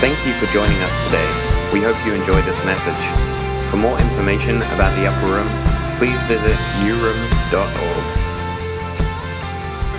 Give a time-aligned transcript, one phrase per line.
[0.00, 1.26] Thank you for joining us today.
[1.74, 3.70] We hope you enjoyed this message.
[3.70, 5.46] For more information about the Upper Room,
[5.98, 8.04] please visit uroom.org.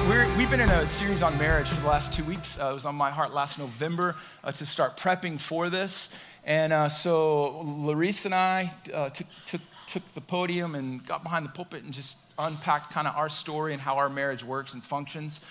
[0.10, 2.60] We're, we've been in a series on marriage for the last two weeks.
[2.60, 6.12] Uh, it was on my heart last November uh, to start prepping for this.
[6.46, 11.46] And uh, so Lorisa and I uh, took, took, took the podium and got behind
[11.46, 14.84] the pulpit and just unpacked kind of our story and how our marriage works and
[14.84, 15.42] functions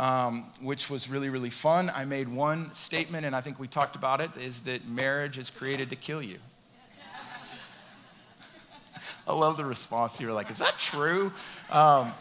[0.00, 1.92] um, which was really, really fun.
[1.94, 5.50] I made one statement, and I think we talked about it, is that marriage is
[5.50, 6.38] created to kill you.
[9.28, 10.18] I love the response.
[10.18, 11.30] Are like, is that true?
[11.68, 12.14] Um,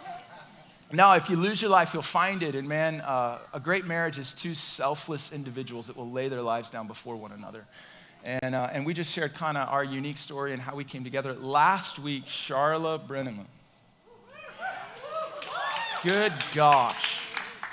[0.92, 2.54] now, if you lose your life, you'll find it.
[2.54, 6.70] And man, uh, a great marriage is two selfless individuals that will lay their lives
[6.70, 7.64] down before one another.
[8.26, 11.06] And, uh, and we just shared kind of our unique story and how we came
[11.06, 11.34] together.
[11.34, 13.46] Last week, Charlotte Brenneman.
[16.04, 17.19] Good gosh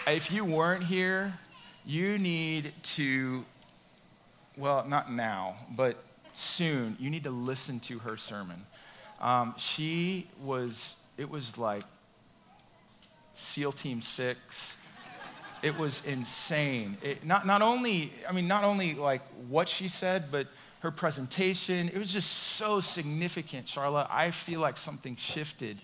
[0.06, 1.34] if you weren't here,
[1.84, 3.44] you need to,
[4.56, 8.64] well, not now, but soon, you need to listen to her sermon.
[9.20, 11.82] Um, she was, it was like
[13.34, 14.82] SEAL Team Six.
[15.62, 16.96] It was insane.
[17.02, 20.46] It, not, not only, I mean, not only like what she said, but
[20.80, 21.88] her presentation.
[21.88, 24.06] It was just so significant, Charlotte.
[24.10, 25.78] I feel like something shifted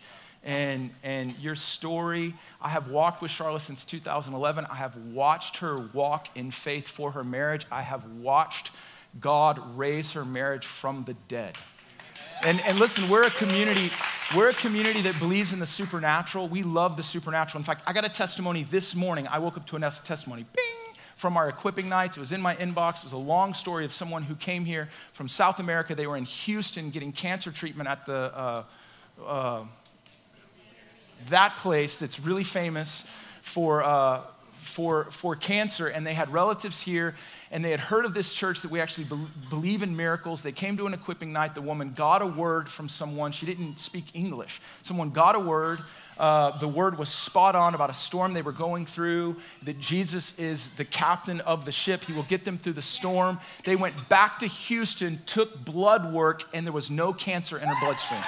[0.45, 2.35] and, and your story.
[2.61, 4.67] I have walked with Charlotte since 2011.
[4.71, 7.67] I have watched her walk in faith for her marriage.
[7.71, 8.70] I have watched
[9.20, 11.57] God raise her marriage from the dead.
[12.45, 13.93] And, and listen, we're a community,
[14.35, 16.48] we're a community that believes in the supernatural.
[16.48, 17.61] We love the supernatural.
[17.61, 19.29] In fact, I got a testimony this morning.
[19.29, 20.45] I woke up to a testimony.
[20.55, 20.65] Bing!
[21.15, 22.17] From our equipping nights.
[22.17, 22.98] It was in my inbox.
[22.98, 25.95] It was a long story of someone who came here from South America.
[25.95, 28.63] They were in Houston getting cancer treatment at the uh,
[29.25, 29.65] uh,
[31.28, 33.11] that place that's really famous
[33.42, 34.20] for, uh,
[34.53, 37.14] for, for cancer, and they had relatives here,
[37.51, 40.42] and they had heard of this church that we actually be- believe in miracles.
[40.42, 41.55] They came to an equipping night.
[41.55, 43.33] The woman got a word from someone.
[43.33, 44.61] She didn't speak English.
[44.80, 45.80] Someone got a word.
[46.19, 50.39] Uh, the word was spot on about a storm they were going through, that Jesus
[50.39, 52.05] is the captain of the ship.
[52.05, 53.41] He will get them through the storm.
[53.64, 57.75] They went back to Houston, took blood work, and there was no cancer in her
[57.80, 58.23] bloodstream.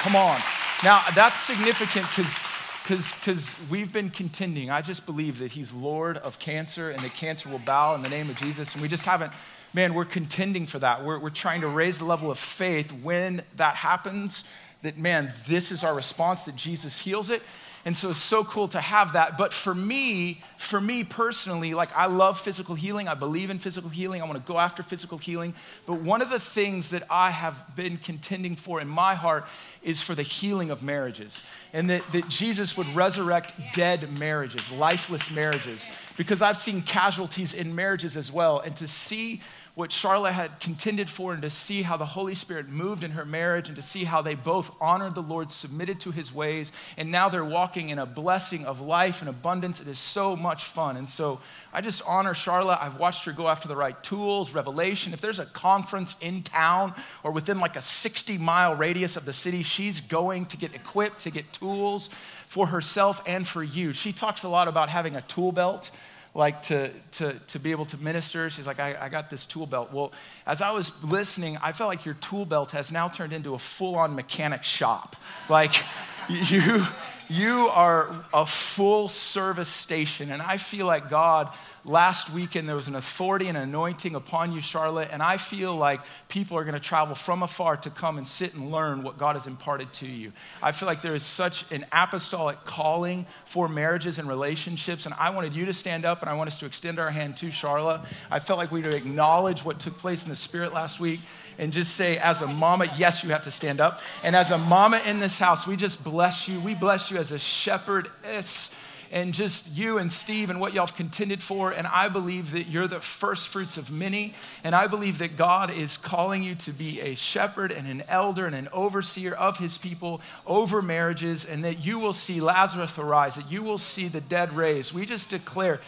[0.00, 0.40] Come on.
[0.82, 2.40] Now, that's significant because
[2.82, 4.70] because we've been contending.
[4.70, 8.08] I just believe that he's Lord of cancer and that cancer will bow in the
[8.08, 8.72] name of Jesus.
[8.72, 9.30] And we just haven't,
[9.74, 11.04] man, we're contending for that.
[11.04, 14.50] We're, we're trying to raise the level of faith when that happens,
[14.82, 17.42] that, man, this is our response, that Jesus heals it.
[17.86, 19.38] And so it's so cool to have that.
[19.38, 23.08] But for me, for me personally, like I love physical healing.
[23.08, 24.20] I believe in physical healing.
[24.20, 25.54] I want to go after physical healing.
[25.86, 29.46] But one of the things that I have been contending for in my heart
[29.82, 31.50] is for the healing of marriages.
[31.72, 35.86] And that, that Jesus would resurrect dead marriages, lifeless marriages.
[36.18, 38.58] Because I've seen casualties in marriages as well.
[38.58, 39.40] And to see
[39.80, 43.24] what Charlotte had contended for and to see how the Holy Spirit moved in her
[43.24, 47.10] marriage and to see how they both honored the Lord, submitted to his ways, and
[47.10, 49.80] now they're walking in a blessing of life and abundance.
[49.80, 50.98] It is so much fun.
[50.98, 51.40] And so
[51.72, 52.78] I just honor Charlotte.
[52.80, 55.14] I've watched her go after the right tools, revelation.
[55.14, 59.32] If there's a conference in town or within like a 60 mile radius of the
[59.32, 62.08] city, she's going to get equipped, to get tools
[62.46, 63.94] for herself and for you.
[63.94, 65.90] She talks a lot about having a tool belt
[66.34, 68.48] like to, to, to be able to minister.
[68.50, 69.92] She's like, I, I got this tool belt.
[69.92, 70.12] Well,
[70.46, 73.58] as I was listening, I felt like your tool belt has now turned into a
[73.58, 75.16] full on mechanic shop.
[75.48, 75.74] Like,
[76.28, 76.86] you,
[77.30, 80.32] you are a full service station.
[80.32, 81.48] And I feel like God
[81.84, 86.00] last weekend there was an authority and anointing upon you, Charlotte, and I feel like
[86.28, 89.36] people are going to travel from afar to come and sit and learn what God
[89.36, 90.32] has imparted to you.
[90.62, 95.30] I feel like there is such an apostolic calling for marriages and relationships, and I
[95.30, 98.00] wanted you to stand up and I want us to extend our hand to Charlotte.
[98.30, 101.20] I felt like we would acknowledge what took place in the spirit last week
[101.60, 104.00] and just say, as a mama, yes, you have to stand up.
[104.24, 106.58] And as a mama in this house, we just bless you.
[106.58, 108.76] We bless you as a shepherdess
[109.12, 111.72] and just you and Steve and what y'all have contended for.
[111.72, 114.34] And I believe that you're the first fruits of many.
[114.64, 118.46] And I believe that God is calling you to be a shepherd and an elder
[118.46, 123.34] and an overseer of his people over marriages, and that you will see Lazarus arise,
[123.34, 124.94] that you will see the dead raised.
[124.94, 125.80] We just declare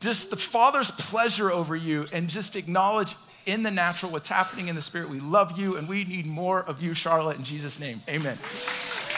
[0.00, 3.14] just the Father's pleasure over you and just acknowledge
[3.46, 5.08] in the natural what's happening in the spirit.
[5.08, 8.02] We love you and we need more of you, Charlotte, in Jesus' name.
[8.08, 8.38] Amen.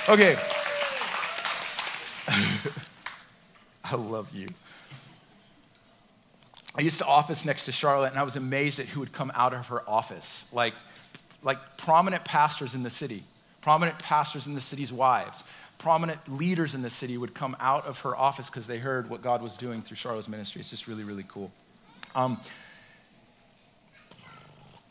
[0.09, 0.37] Okay.
[3.85, 4.47] I love you.
[6.77, 9.31] I used to office next to Charlotte, and I was amazed at who would come
[9.35, 10.47] out of her office.
[10.53, 10.75] Like,
[11.43, 13.23] like prominent pastors in the city,
[13.65, 15.43] Prominent pastors in the city's wives,
[15.79, 19.23] prominent leaders in the city would come out of her office because they heard what
[19.23, 20.61] God was doing through Charlotte's ministry.
[20.61, 21.51] It's just really, really cool.
[22.15, 22.39] Um,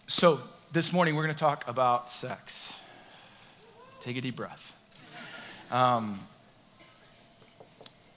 [0.08, 0.40] so,
[0.72, 2.80] this morning we're going to talk about sex.
[4.02, 4.76] Take a deep breath.
[5.72, 6.20] Um,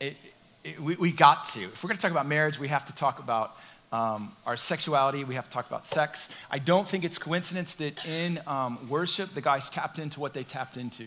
[0.01, 0.17] it,
[0.65, 1.61] it, we, we got to.
[1.61, 3.57] If we're going to talk about marriage, we have to talk about
[3.93, 5.23] um, our sexuality.
[5.23, 6.35] We have to talk about sex.
[6.51, 10.43] I don't think it's coincidence that in um, worship, the guys tapped into what they
[10.43, 11.07] tapped into.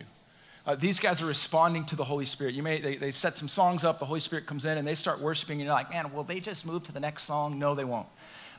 [0.66, 2.54] Uh, these guys are responding to the Holy Spirit.
[2.54, 4.00] You may they, they set some songs up.
[4.00, 5.60] The Holy Spirit comes in and they start worshiping.
[5.60, 7.60] And you're like, man, will they just move to the next song?
[7.60, 8.08] No, they won't,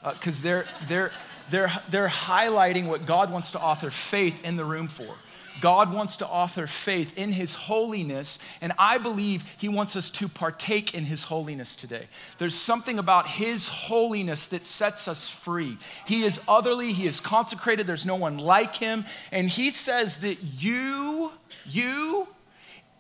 [0.02, 1.12] because uh, they're they're
[1.50, 5.14] they're they're highlighting what God wants to author faith in the room for.
[5.61, 10.29] God wants to author faith in His holiness, and I believe He wants us to
[10.29, 12.06] partake in His holiness today.
[12.38, 15.76] There's something about His holiness that sets us free.
[16.06, 20.38] He is otherly, He is consecrated, there's no one like Him, and He says that
[20.43, 21.32] you,
[21.69, 22.26] you,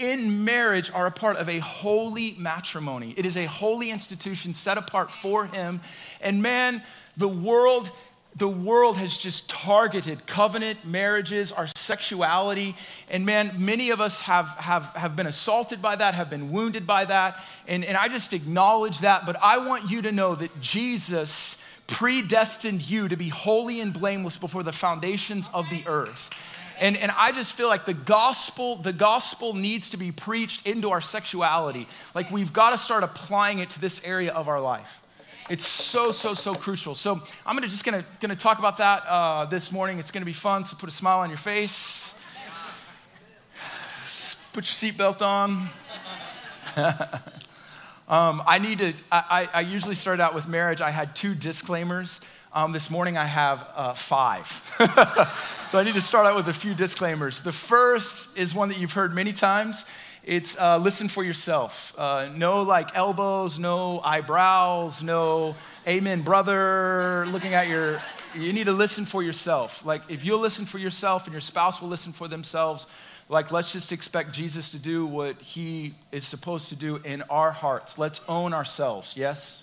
[0.00, 3.14] in marriage are a part of a holy matrimony.
[3.16, 5.80] It is a holy institution set apart for Him,
[6.20, 6.82] and man,
[7.16, 7.90] the world
[8.36, 12.76] the world has just targeted covenant marriages, our sexuality.
[13.10, 16.86] And man, many of us have, have, have been assaulted by that, have been wounded
[16.86, 17.42] by that.
[17.66, 19.26] And, and I just acknowledge that.
[19.26, 24.36] But I want you to know that Jesus predestined you to be holy and blameless
[24.36, 26.30] before the foundations of the earth.
[26.80, 30.90] And, and I just feel like the gospel, the gospel needs to be preached into
[30.90, 31.86] our sexuality.
[32.14, 35.02] Like we've got to start applying it to this area of our life.
[35.50, 36.94] It's so, so, so crucial.
[36.94, 39.98] So I'm gonna just gonna, gonna talk about that uh, this morning.
[39.98, 42.14] It's gonna be fun, so put a smile on your face.
[44.52, 45.68] Put your seatbelt on.
[48.08, 50.80] um, I need to, I, I, usually start out with marriage.
[50.80, 52.20] I had two disclaimers.
[52.52, 54.44] Um, this morning I have uh, five.
[55.68, 57.42] so I need to start out with a few disclaimers.
[57.42, 59.84] The first is one that you've heard many times.
[60.24, 61.94] It's uh, listen for yourself.
[61.96, 65.54] Uh, no like elbows, no eyebrows, no
[65.86, 68.02] amen, brother, looking at your.
[68.34, 69.86] You need to listen for yourself.
[69.86, 72.88] Like if you'll listen for yourself and your spouse will listen for themselves,
[73.28, 77.52] like let's just expect Jesus to do what he is supposed to do in our
[77.52, 77.96] hearts.
[77.96, 79.62] Let's own ourselves, yes?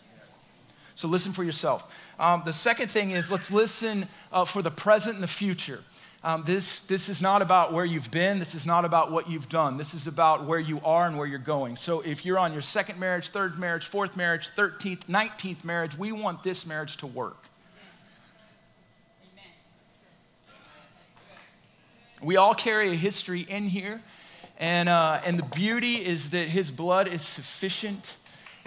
[0.95, 1.93] So listen for yourself.
[2.19, 5.83] Um, the second thing is let's listen uh, for the present and the future.
[6.23, 8.39] Um, this, this is not about where you've been.
[8.39, 9.77] This is not about what you've done.
[9.77, 11.75] This is about where you are and where you're going.
[11.75, 16.11] So if you're on your second marriage, third marriage, fourth marriage, 13th, 19th marriage, we
[16.11, 17.37] want this marriage to work.
[22.19, 24.01] We all carry a history in here.
[24.57, 28.15] And, uh, and the beauty is that his blood is sufficient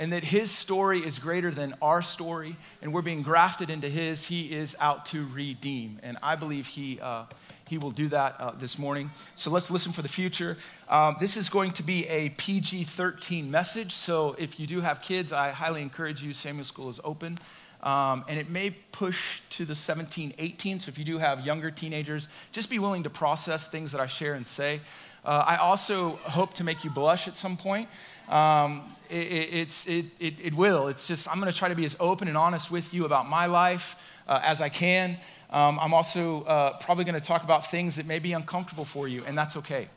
[0.01, 4.27] and that his story is greater than our story, and we're being grafted into his.
[4.27, 6.01] He is out to redeem.
[6.03, 7.27] And I believe he, uh,
[7.69, 9.11] he will do that uh, this morning.
[9.35, 10.57] So let's listen for the future.
[10.89, 13.93] Um, this is going to be a PG 13 message.
[13.93, 16.33] So if you do have kids, I highly encourage you.
[16.33, 17.37] Samuel School is open.
[17.83, 20.81] Um, and it may push to the 17, 18.
[20.81, 24.07] So if you do have younger teenagers, just be willing to process things that I
[24.07, 24.81] share and say.
[25.25, 27.89] Uh, I also hope to make you blush at some point.
[28.29, 30.89] Um, it, it's, it, it, it, will.
[30.89, 33.29] It's just, I'm going to try to be as open and honest with you about
[33.29, 35.19] my life uh, as I can.
[35.51, 39.09] Um, I'm also uh, probably going to talk about things that may be uncomfortable for
[39.09, 39.89] you, and that's okay.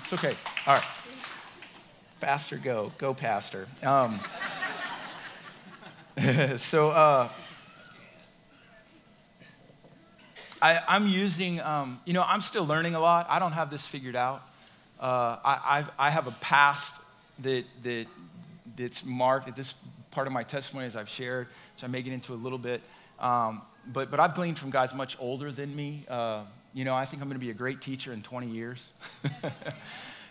[0.00, 0.34] It's okay.
[0.66, 0.84] All right.
[2.20, 2.92] Pastor, go.
[2.98, 3.66] Go, Pastor.
[3.82, 4.20] Um,
[6.56, 7.28] so, uh,
[10.62, 13.26] I, am using, um, you know, I'm still learning a lot.
[13.28, 14.42] I don't have this figured out.
[15.00, 17.00] Uh, I, I have a past
[17.40, 18.06] that, that,
[18.76, 19.74] that's marked, this
[20.12, 22.80] part of my testimony as I've shared, which I may get into a little bit.
[23.18, 26.04] Um, but, but I've gleaned from guys much older than me.
[26.08, 28.90] Uh, you know, I think I'm going to be a great teacher in 20 years.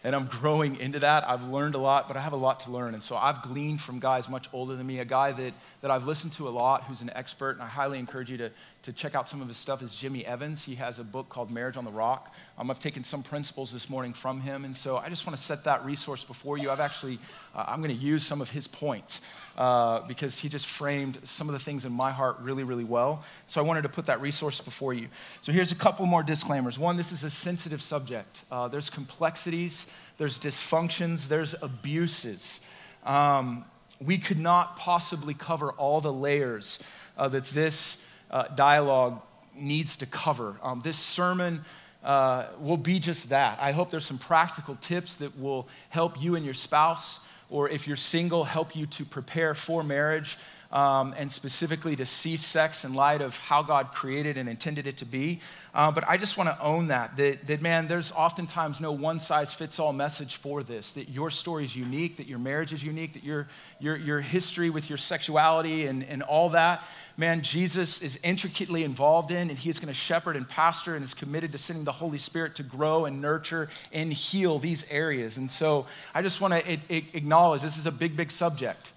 [0.03, 1.29] and I'm growing into that.
[1.29, 2.93] I've learned a lot, but I have a lot to learn.
[2.93, 4.99] And so I've gleaned from guys much older than me.
[4.99, 7.99] A guy that, that I've listened to a lot who's an expert, and I highly
[7.99, 8.51] encourage you to,
[8.83, 10.65] to check out some of his stuff, is Jimmy Evans.
[10.65, 12.33] He has a book called Marriage on the Rock.
[12.57, 14.65] Um, I've taken some principles this morning from him.
[14.65, 16.71] And so I just want to set that resource before you.
[16.71, 17.19] I've actually,
[17.53, 19.21] uh, I'm going to use some of his points.
[19.57, 23.21] Uh, because he just framed some of the things in my heart really, really well.
[23.47, 25.09] So I wanted to put that resource before you.
[25.41, 26.79] So here's a couple more disclaimers.
[26.79, 28.43] One, this is a sensitive subject.
[28.49, 29.91] Uh, there's complexities
[30.21, 32.63] there's dysfunctions, there's abuses.
[33.03, 33.65] Um,
[33.99, 36.83] we could not possibly cover all the layers
[37.17, 39.19] uh, that this uh, dialogue
[39.55, 40.57] needs to cover.
[40.61, 41.65] Um, this sermon
[42.03, 43.57] uh, will be just that.
[43.59, 47.87] I hope there's some practical tips that will help you and your spouse, or if
[47.87, 50.37] you're single, help you to prepare for marriage.
[50.71, 54.97] Um, and specifically to see sex in light of how God created and intended it
[54.97, 55.41] to be.
[55.73, 59.19] Uh, but I just want to own that, that, that, man, there's oftentimes no one
[59.19, 62.83] size fits all message for this, that your story is unique, that your marriage is
[62.83, 63.47] unique, that your,
[63.79, 66.83] your, your history with your sexuality and, and all that,
[67.15, 71.03] man, Jesus is intricately involved in, and he is going to shepherd and pastor and
[71.03, 75.37] is committed to sending the Holy Spirit to grow and nurture and heal these areas.
[75.37, 78.91] And so I just want to acknowledge this is a big, big subject.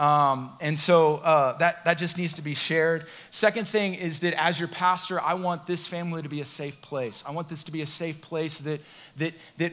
[0.00, 3.04] Um, and so uh, that, that just needs to be shared.
[3.28, 6.80] Second thing is that as your pastor, I want this family to be a safe
[6.80, 7.22] place.
[7.28, 8.80] I want this to be a safe place that,
[9.18, 9.72] that, that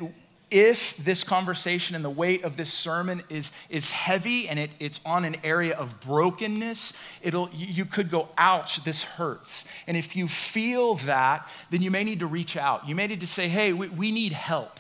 [0.51, 4.99] if this conversation and the weight of this sermon is, is heavy and it, it's
[5.05, 6.91] on an area of brokenness,
[7.21, 9.71] it'll, you could go, ouch, this hurts.
[9.87, 12.85] And if you feel that, then you may need to reach out.
[12.85, 14.77] You may need to say, hey, we, we need help.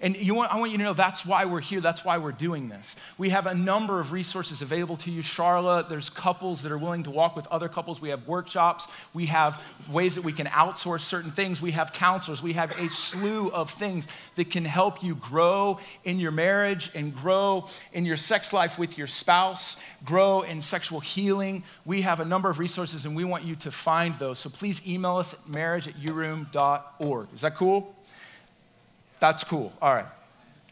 [0.00, 1.80] And you want, I want you to know that's why we're here.
[1.80, 2.96] That's why we're doing this.
[3.16, 5.22] We have a number of resources available to you.
[5.22, 8.00] Charlotte, there's couples that are willing to walk with other couples.
[8.00, 8.88] We have workshops.
[9.14, 11.62] We have ways that we can outsource certain things.
[11.62, 12.42] We have counselors.
[12.42, 17.14] We have a slew of things that can help you grow in your marriage and
[17.14, 21.64] grow in your sex life with your spouse, grow in sexual healing.
[21.86, 24.38] We have a number of resources and we want you to find those.
[24.38, 27.32] So please email us at marriage at uroom.org.
[27.32, 27.95] Is that cool?
[29.18, 29.72] That's cool.
[29.80, 30.06] All right.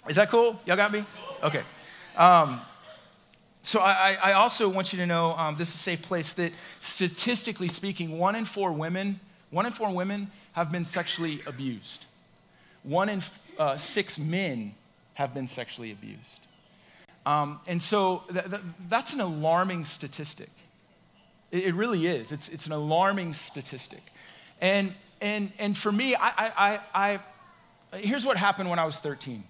[0.09, 0.61] Is that cool?
[0.67, 1.05] Y'all got me?
[1.43, 1.63] Okay.
[2.17, 2.61] Um,
[3.63, 6.53] so I, I, also want you to know um, this is a safe place that
[6.81, 9.19] statistically speaking, one in four women,
[9.51, 12.05] one in four women have been sexually abused.
[12.83, 13.23] One in
[13.59, 14.75] uh, six men
[15.15, 16.47] have been sexually abused.
[17.25, 20.51] Um, and so th- th- that's an alarming statistic.
[21.51, 22.33] It, it, really is.
[22.33, 24.03] It's, it's an alarming statistic.
[24.61, 27.19] And, and, and for me, I, I, I,
[27.97, 29.45] Here's what happened when I was 13.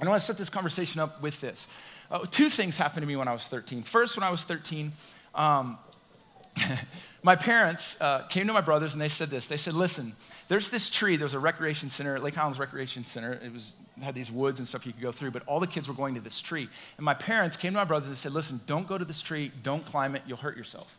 [0.00, 1.68] I want to set this conversation up with this.
[2.10, 3.82] Uh, two things happened to me when I was 13.
[3.82, 4.92] First, when I was 13,
[5.34, 5.78] um,
[7.22, 9.46] my parents uh, came to my brothers and they said this.
[9.46, 10.12] They said, listen,
[10.48, 11.16] there's this tree.
[11.16, 13.34] There was a recreation center, Lake Highlands Recreation Center.
[13.42, 15.88] It was had these woods and stuff you could go through, but all the kids
[15.88, 16.68] were going to this tree.
[16.96, 19.52] And my parents came to my brothers and said, listen, don't go to this tree.
[19.62, 20.22] Don't climb it.
[20.26, 20.96] You'll hurt yourself.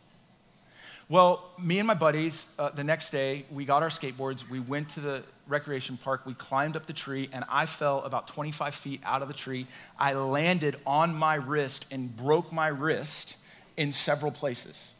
[1.08, 4.88] Well, me and my buddies, uh, the next day, we got our skateboards, we went
[4.90, 9.00] to the recreation park, we climbed up the tree, and I fell about 25 feet
[9.04, 9.68] out of the tree.
[10.00, 13.36] I landed on my wrist and broke my wrist
[13.76, 14.94] in several places.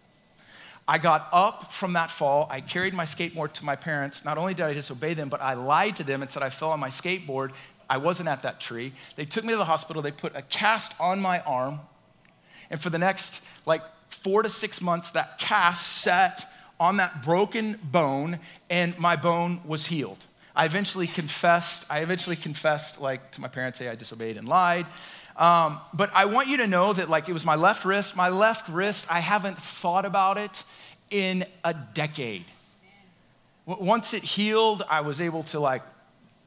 [0.86, 2.46] I got up from that fall.
[2.52, 4.25] I carried my skateboard to my parents.
[4.25, 6.70] Not only did I disobey them, but I lied to them and said I fell
[6.70, 7.50] on my skateboard.
[7.90, 8.92] I wasn't at that tree.
[9.16, 10.02] They took me to the hospital.
[10.02, 11.80] They put a cast on my arm.
[12.70, 16.44] And for the next like four to six months, that cast sat
[16.78, 20.25] on that broken bone, and my bone was healed.
[20.54, 21.84] I eventually confessed.
[21.90, 24.86] I eventually confessed, like to my parents, hey, I disobeyed and lied.
[25.36, 28.16] Um, but I want you to know that, like, it was my left wrist.
[28.16, 30.64] My left wrist, I haven't thought about it
[31.10, 32.44] in a decade.
[33.66, 35.82] Once it healed, I was able to, like,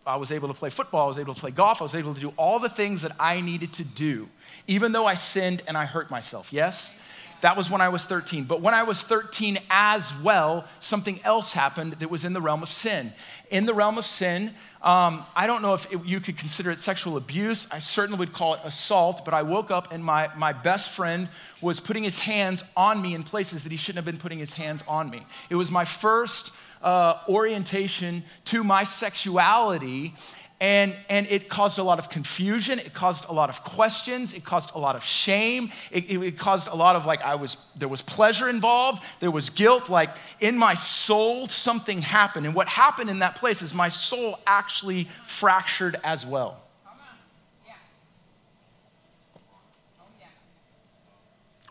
[0.08, 2.16] I was able to play football, I was able to play golf, I was able
[2.16, 4.28] to do all the things that I needed to do,
[4.66, 6.52] even though I sinned and I hurt myself.
[6.52, 6.99] Yes?
[7.42, 8.44] That was when I was 13.
[8.44, 12.64] But when I was 13 as well, something else happened that was in the realm
[12.64, 13.14] of sin.
[13.50, 16.80] In the realm of sin, um, I don't know if it, you could consider it
[16.80, 17.70] sexual abuse.
[17.72, 21.30] I certainly would call it assault, but I woke up and my, my best friend
[21.62, 24.54] was putting his hands on me in places that he shouldn't have been putting his
[24.54, 25.26] hands on me.
[25.50, 30.14] It was my first uh, orientation to my sexuality.
[30.62, 32.80] And, and it caused a lot of confusion.
[32.80, 34.34] It caused a lot of questions.
[34.34, 35.72] It caused a lot of shame.
[35.90, 39.02] It, it, it, caused a lot of like, I was, there was pleasure involved.
[39.22, 39.90] There was guilt.
[39.90, 40.10] Like
[40.42, 42.46] in my soul, something happened.
[42.46, 46.62] And what happened in that place is my soul actually fractured as well.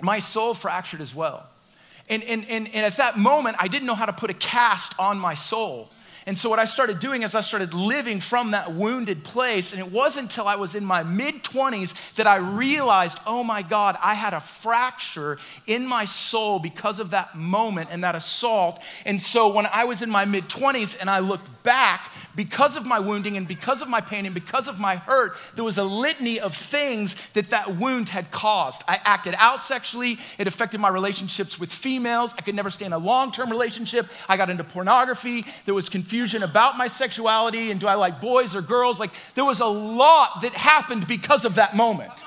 [0.01, 1.47] My soul fractured as well.
[2.09, 4.99] And, and, and, and at that moment, I didn't know how to put a cast
[4.99, 5.91] on my soul.
[6.29, 9.73] And so, what I started doing is I started living from that wounded place.
[9.73, 13.63] And it wasn't until I was in my mid 20s that I realized, oh my
[13.63, 18.79] God, I had a fracture in my soul because of that moment and that assault.
[19.07, 22.87] And so, when I was in my mid 20s and I looked back, because of
[22.87, 25.83] my wounding and because of my pain and because of my hurt, there was a
[25.83, 28.85] litany of things that that wound had caused.
[28.87, 32.35] I acted out sexually, it affected my relationships with females.
[32.39, 34.07] I could never stay in a long term relationship.
[34.29, 35.47] I got into pornography.
[35.65, 39.01] There was confusion about my sexuality and do I like boys or girls?
[39.01, 42.25] Like, there was a lot that happened because of that moment.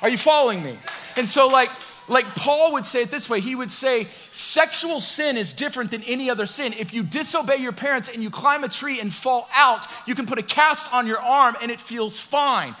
[0.00, 0.78] Are you following me?
[1.16, 1.70] And so, like,
[2.08, 6.02] like Paul would say it this way he would say, sexual sin is different than
[6.04, 6.72] any other sin.
[6.78, 10.26] If you disobey your parents and you climb a tree and fall out, you can
[10.26, 12.74] put a cast on your arm and it feels fine.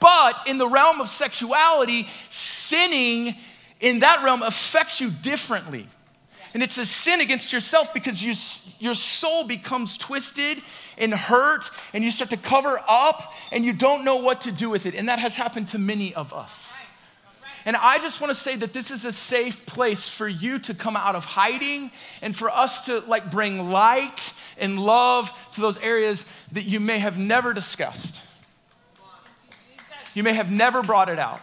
[0.00, 3.34] But in the realm of sexuality, sinning
[3.80, 5.88] in that realm affects you differently.
[6.56, 8.32] And it's a sin against yourself because you,
[8.78, 10.62] your soul becomes twisted
[10.96, 14.70] and hurt, and you start to cover up, and you don't know what to do
[14.70, 14.94] with it.
[14.94, 16.82] And that has happened to many of us.
[17.66, 20.72] And I just want to say that this is a safe place for you to
[20.72, 21.90] come out of hiding
[22.22, 27.00] and for us to like bring light and love to those areas that you may
[27.00, 28.24] have never discussed.
[30.14, 31.42] You may have never brought it out.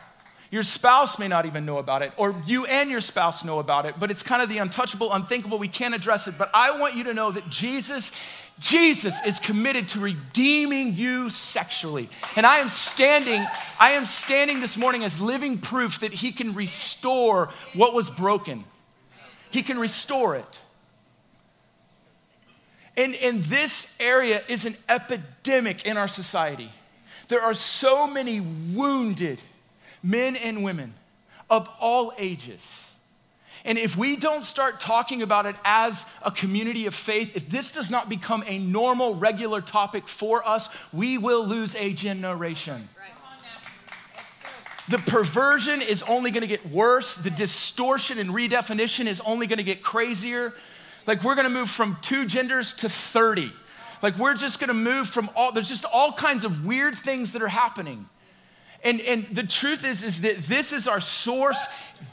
[0.53, 3.87] Your spouse may not even know about it, or you and your spouse know about
[3.87, 5.57] it, but it's kind of the untouchable, unthinkable.
[5.57, 6.35] We can't address it.
[6.37, 8.11] But I want you to know that Jesus
[8.59, 12.07] Jesus is committed to redeeming you sexually.
[12.35, 13.43] And I am standing,
[13.79, 18.63] I am standing this morning as living proof that he can restore what was broken.
[19.49, 20.61] He can restore it.
[22.95, 26.69] And, and this area is an epidemic in our society.
[27.27, 29.41] There are so many wounded
[30.03, 30.93] men and women
[31.49, 32.93] of all ages
[33.65, 37.71] and if we don't start talking about it as a community of faith, if this
[37.71, 42.87] does not become a normal, regular topic for us, we will lose a generation.
[44.89, 47.15] The perversion is only gonna get worse.
[47.15, 50.53] The distortion and redefinition is only gonna get crazier.
[51.07, 53.53] Like, we're gonna move from two genders to 30.
[54.01, 57.41] Like, we're just gonna move from all, there's just all kinds of weird things that
[57.41, 58.09] are happening.
[58.83, 61.67] And, and the truth is, is that this is our source.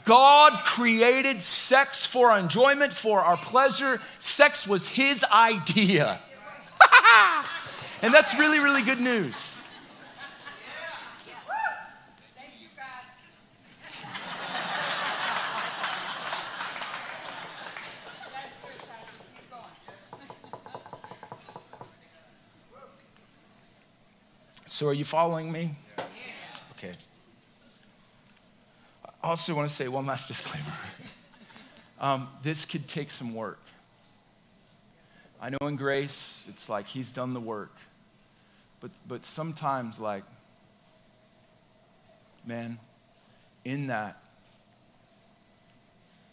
[0.05, 3.99] God created sex for our enjoyment, for our pleasure.
[4.19, 6.19] Sex was his idea.
[8.01, 9.57] and that's really, really good news.
[24.65, 25.75] So, are you following me?
[26.83, 26.93] Okay.
[29.05, 30.73] I also want to say one last disclaimer.
[31.99, 33.59] um, this could take some work.
[35.41, 37.75] I know in grace, it's like he's done the work.
[38.79, 40.23] But, but sometimes, like,
[42.45, 42.79] man,
[43.63, 44.21] in that,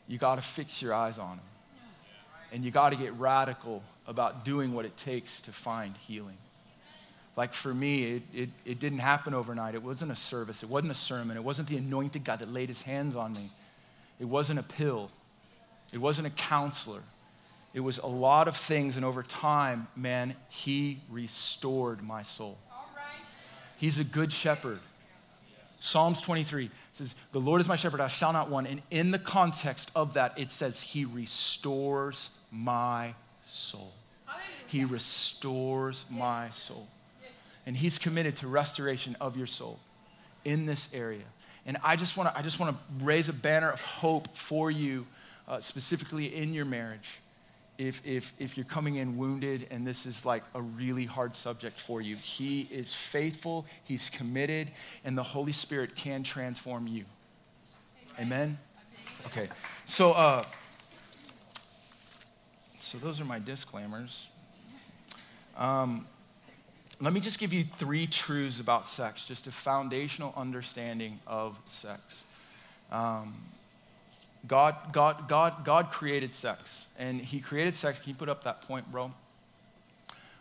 [0.07, 1.41] you got to fix your eyes on him.
[2.51, 6.39] And you got to get radical about doing what it takes to find healing.
[7.39, 9.77] Like for me, it, it, it didn't happen overnight.
[9.77, 12.69] It wasn't a service, it wasn't a sermon, it wasn't the anointed God that laid
[12.69, 13.51] his hands on me.
[14.19, 15.13] It wasn't a pill,
[15.93, 17.01] it wasn't a counselor.
[17.75, 22.59] It was a lot of things, and over time, man, he restored my soul.
[23.77, 24.81] He's a good shepherd.
[25.79, 28.67] Psalms 23 says, The Lord is my shepherd, I shall not want.
[28.67, 33.15] And in the context of that, it says, He restores my
[33.47, 33.93] soul.
[34.67, 36.89] He restores my soul
[37.69, 39.79] and he's committed to restoration of your soul
[40.47, 41.27] in this area.
[41.67, 44.71] And I just want to I just want to raise a banner of hope for
[44.71, 45.07] you,
[45.47, 47.21] uh, specifically in your marriage.
[47.77, 51.79] If, if, if you're coming in wounded and this is like a really hard subject
[51.79, 54.71] for you, He is faithful, He's committed,
[55.05, 57.05] and the Holy Spirit can transform you.
[58.19, 58.59] Amen?
[59.27, 59.51] Okay,
[59.85, 60.43] so, uh,
[62.79, 64.29] so those are my disclaimers.
[65.57, 66.07] Um,
[67.01, 72.25] let me just give you three truths about sex, just a foundational understanding of sex.
[72.91, 73.35] Um,
[74.47, 77.99] God, God, God, God created sex, and He created sex.
[78.01, 79.13] Can you put up that point, bro?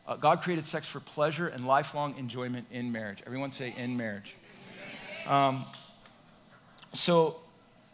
[0.08, 3.22] Uh, God created sex for pleasure and lifelong enjoyment in marriage.
[3.26, 4.36] Everyone say in marriage.
[5.28, 5.66] Um,
[6.94, 7.36] so,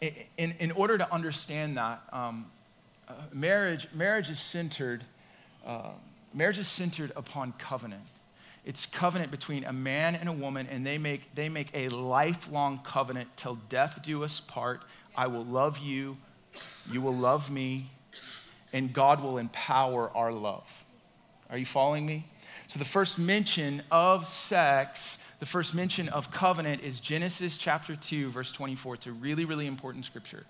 [0.00, 2.46] in, in order to understand that, um,
[3.08, 5.02] uh, marriage, marriage is centered.
[5.66, 5.90] Uh,
[6.32, 8.02] marriage is centered upon covenant.
[8.64, 12.78] It's covenant between a man and a woman, and they make, they make a lifelong
[12.78, 14.82] covenant till death do us part.
[15.14, 16.16] I will love you,
[16.90, 17.90] you will love me,
[18.72, 20.84] and God will empower our love.
[21.50, 22.24] Are you following me?
[22.66, 28.30] So, the first mention of sex, the first mention of covenant is Genesis chapter 2,
[28.30, 28.94] verse 24.
[28.94, 30.46] It's a really, really important scripture.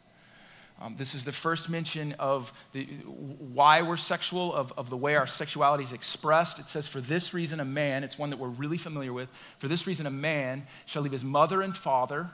[0.81, 5.15] Um, this is the first mention of the, why we're sexual, of, of the way
[5.15, 6.59] our sexuality is expressed.
[6.59, 9.69] It says, For this reason, a man, it's one that we're really familiar with, for
[9.69, 12.31] this reason, a man shall leave his mother and father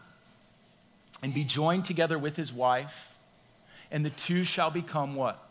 [1.22, 3.14] and be joined together with his wife,
[3.90, 5.50] and the two shall become what?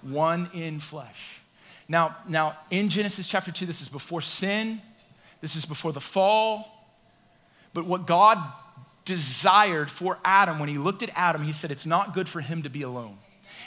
[0.00, 1.40] One in flesh.
[1.86, 4.80] Now, now in Genesis chapter 2, this is before sin,
[5.42, 6.68] this is before the fall.
[7.74, 8.38] But what God
[9.04, 12.62] desired for Adam, when he looked at Adam, he said, It's not good for him
[12.62, 13.18] to be alone.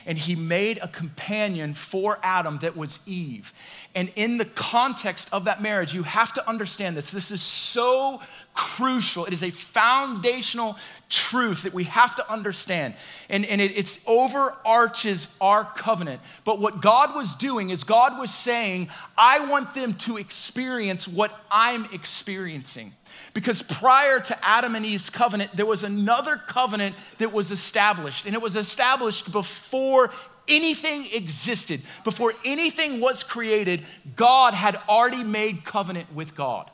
[0.07, 3.53] And he made a companion for Adam that was Eve.
[3.95, 7.09] And in the context of that marriage, you have to understand this.
[7.09, 8.21] This is so
[8.53, 9.25] crucial.
[9.25, 10.77] It is a foundational
[11.09, 12.93] truth that we have to understand.
[13.29, 16.21] And, and it it's overarches our covenant.
[16.43, 21.35] But what God was doing is God was saying, I want them to experience what
[21.49, 22.91] I'm experiencing.
[23.35, 28.25] Because prior to Adam and Eve's covenant, there was another covenant that was established.
[28.25, 30.09] And it was established before
[30.47, 33.83] anything existed, before anything was created,
[34.15, 36.71] God had already made covenant with God.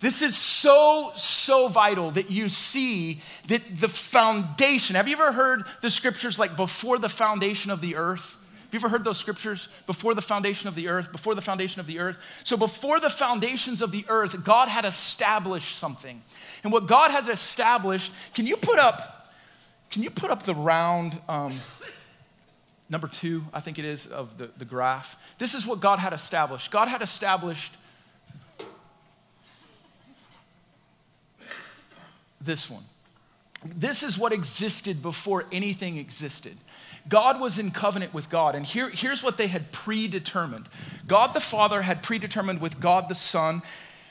[0.00, 4.96] This is so, so vital that you see that the foundation.
[4.96, 8.41] Have you ever heard the scriptures like before the foundation of the earth?
[8.72, 9.68] Have you ever heard those scriptures?
[9.86, 12.24] Before the foundation of the earth, before the foundation of the earth.
[12.42, 16.22] So, before the foundations of the earth, God had established something.
[16.64, 19.34] And what God has established, can you put up,
[19.90, 21.60] can you put up the round, um,
[22.88, 25.22] number two, I think it is, of the, the graph?
[25.36, 26.70] This is what God had established.
[26.70, 27.74] God had established
[32.40, 32.84] this one.
[33.66, 36.56] This is what existed before anything existed.
[37.08, 40.68] God was in covenant with God, and here, here's what they had predetermined
[41.06, 43.62] God the Father had predetermined with God the Son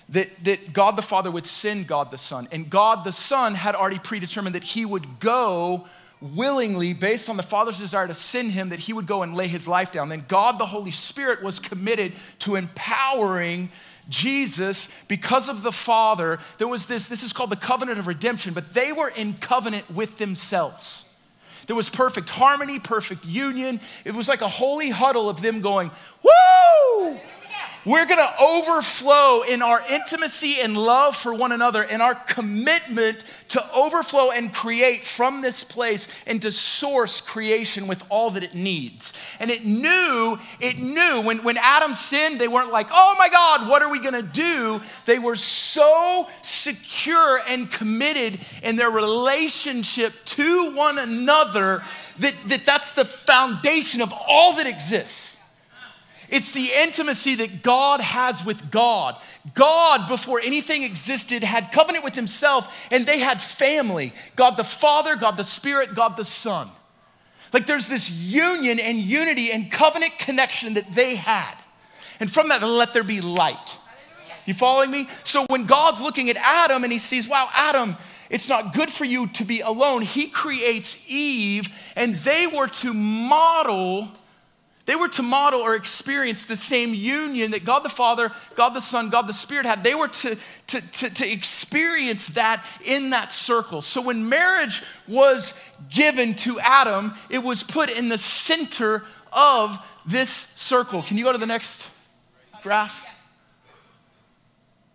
[0.09, 3.75] that, that God the Father would send God the Son, and God the Son had
[3.75, 5.87] already predetermined that he would go
[6.21, 9.47] willingly, based on the Father's desire to send him, that he would go and lay
[9.47, 10.09] his life down.
[10.09, 13.69] Then God the Holy Spirit was committed to empowering
[14.09, 18.53] Jesus, because of the Father, there was this, this is called the covenant of redemption,
[18.53, 21.10] but they were in covenant with themselves.
[21.67, 23.79] There was perfect harmony, perfect union.
[24.05, 25.91] It was like a holy huddle of them going,
[26.23, 27.19] Woo!
[27.83, 33.23] We're going to overflow in our intimacy and love for one another and our commitment
[33.49, 38.53] to overflow and create from this place and to source creation with all that it
[38.53, 39.13] needs.
[39.39, 43.67] And it knew, it knew when, when Adam sinned, they weren't like, oh my God,
[43.67, 44.79] what are we going to do?
[45.07, 51.81] They were so secure and committed in their relationship to one another
[52.19, 55.30] that, that that's the foundation of all that exists.
[56.31, 59.17] It's the intimacy that God has with God.
[59.53, 65.17] God, before anything existed, had covenant with himself and they had family God the Father,
[65.17, 66.69] God the Spirit, God the Son.
[67.51, 71.53] Like there's this union and unity and covenant connection that they had.
[72.21, 73.77] And from that, let there be light.
[74.45, 75.09] You following me?
[75.25, 77.97] So when God's looking at Adam and he sees, wow, Adam,
[78.29, 81.67] it's not good for you to be alone, he creates Eve
[81.97, 84.09] and they were to model
[84.85, 88.81] they were to model or experience the same union that God the Father, God the
[88.81, 89.83] Son, God the Spirit had.
[89.83, 90.35] They were to,
[90.67, 93.81] to, to, to, experience that in that circle.
[93.81, 95.53] So when marriage was
[95.89, 101.03] given to Adam, it was put in the center of this circle.
[101.03, 101.89] Can you go to the next
[102.63, 103.07] graph?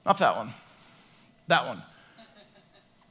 [0.05, 0.51] Not that one.
[1.49, 1.83] That one.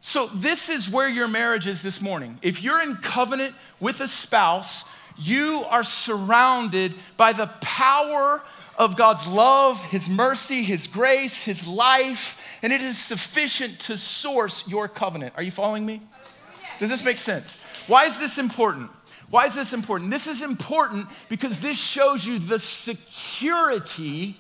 [0.01, 2.37] So, this is where your marriage is this morning.
[2.43, 8.41] If you're in covenant with a spouse, you are surrounded by the power
[8.77, 14.67] of God's love, His mercy, His grace, His life, and it is sufficient to source
[14.67, 15.33] your covenant.
[15.37, 16.01] Are you following me?
[16.79, 17.57] Does this make sense?
[17.87, 18.89] Why is this important?
[19.29, 20.11] Why is this important?
[20.11, 24.37] This is important because this shows you the security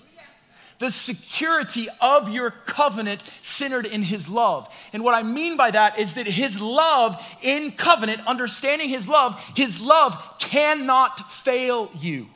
[0.79, 4.67] the security of your covenant centered in His love.
[4.93, 9.41] And what I mean by that is that His love in covenant, understanding His love,
[9.55, 12.27] His love cannot fail you.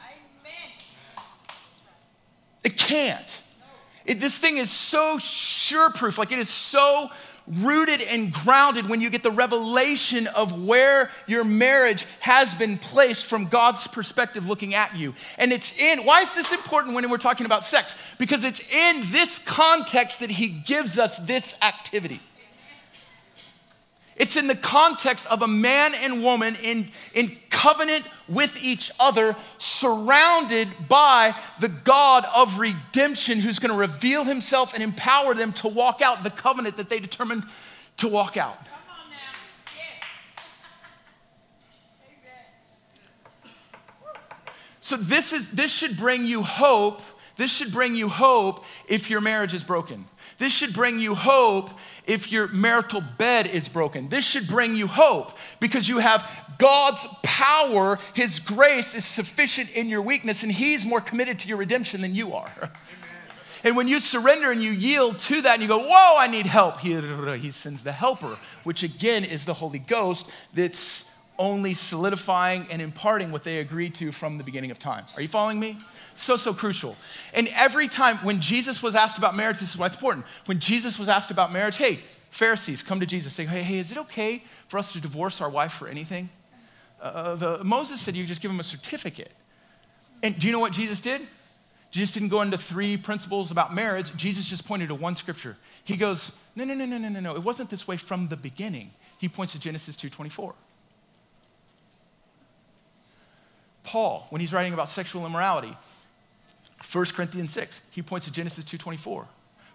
[2.64, 3.42] It can't.
[4.06, 7.10] It, this thing is so sure proof, like it is so
[7.50, 13.26] rooted and grounded when you get the revelation of where your marriage has been placed
[13.26, 15.14] from God's perspective looking at you.
[15.38, 17.96] And it's in, why is this important when we're talking about sex?
[18.18, 22.20] Because it's in this context that He gives us this activity.
[24.20, 29.38] It's in the context of a man and woman in, in covenant with each other,
[29.58, 35.70] surrounded by the God of redemption who's going to reveal himself and empower them to
[35.70, 37.46] walk out the covenant that they determined
[37.98, 38.58] to walk out.
[44.82, 47.02] So this is this should bring you hope.
[47.38, 50.06] This should bring you hope if your marriage is broken.
[50.40, 51.70] This should bring you hope
[52.08, 54.10] if your marital bed is broken.
[54.10, 59.90] This should bring you hope because you have God's power, His grace is sufficient in
[59.90, 62.72] your weakness, and He's more committed to your redemption than you are.
[63.62, 66.46] And when you surrender and you yield to that and you go, Whoa, I need
[66.46, 66.94] help, He,
[67.40, 71.09] he sends the helper, which again is the Holy Ghost that's
[71.40, 75.06] only solidifying and imparting what they agreed to from the beginning of time.
[75.16, 75.78] Are you following me?
[76.14, 76.98] So, so crucial.
[77.34, 80.26] And every time when Jesus was asked about marriage, this is why it's important.
[80.46, 82.00] When Jesus was asked about marriage, hey,
[82.30, 85.50] Pharisees come to Jesus saying, hey, hey, is it okay for us to divorce our
[85.50, 86.30] wife for anything?
[87.02, 89.32] Uh, the, Moses said you just give him a certificate.
[90.22, 91.22] And do you know what Jesus did?
[91.92, 94.16] Jesus didn't go into three principles about marriage.
[94.16, 95.58] Jesus just pointed to one scripture.
[95.84, 97.36] He goes, no, no, no, no, no, no, no.
[97.36, 98.92] It wasn't this way from the beginning.
[99.18, 100.54] He points to Genesis 2.24.
[103.90, 105.76] Paul, when he's writing about sexual immorality,
[106.92, 109.26] 1 Corinthians 6, he points to Genesis 2.24.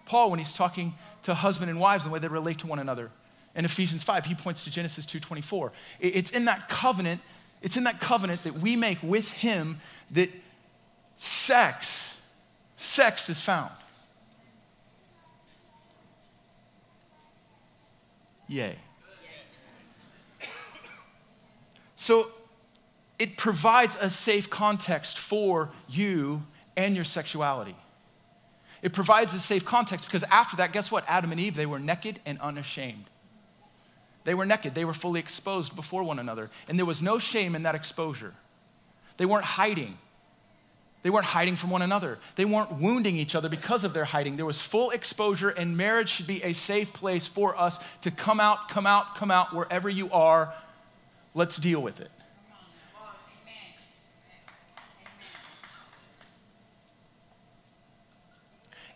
[0.05, 2.79] Paul, when he's talking to husband and wives and the way they relate to one
[2.79, 3.11] another,
[3.55, 5.71] in Ephesians 5, he points to Genesis 2.24.
[5.99, 7.19] It's in that covenant,
[7.61, 9.79] it's in that covenant that we make with him
[10.11, 10.29] that
[11.17, 12.25] sex,
[12.77, 13.71] sex is found.
[18.47, 18.77] Yay.
[21.97, 22.29] So
[23.17, 26.43] it provides a safe context for you
[26.75, 27.75] and your sexuality.
[28.81, 31.05] It provides a safe context because after that, guess what?
[31.07, 33.05] Adam and Eve, they were naked and unashamed.
[34.25, 37.55] They were naked, they were fully exposed before one another, and there was no shame
[37.55, 38.33] in that exposure.
[39.17, 39.97] They weren't hiding.
[41.03, 42.17] They weren't hiding from one another.
[42.35, 44.37] They weren't wounding each other because of their hiding.
[44.37, 48.39] There was full exposure, and marriage should be a safe place for us to come
[48.39, 50.51] out, come out, come out wherever you are.
[51.35, 52.09] Let's deal with it.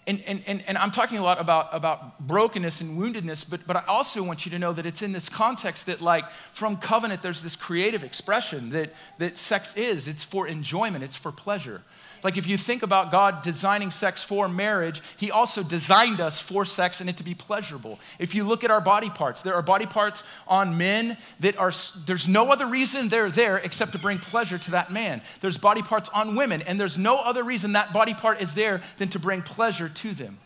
[0.09, 3.75] And, and, and, and, I'm talking a lot about, about brokenness and woundedness, but, but
[3.75, 7.21] I also want you to know that it's in this context that, like, from covenant,
[7.21, 10.07] there's this creative expression that, that sex is.
[10.07, 11.83] It's for enjoyment, it's for pleasure.
[12.23, 16.65] Like, if you think about God designing sex for marriage, He also designed us for
[16.65, 17.99] sex and it to be pleasurable.
[18.17, 21.71] If you look at our body parts, there are body parts on men that are,
[22.05, 25.21] there's no other reason they're there except to bring pleasure to that man.
[25.41, 28.81] There's body parts on women, and there's no other reason that body part is there
[28.97, 30.39] than to bring pleasure to them.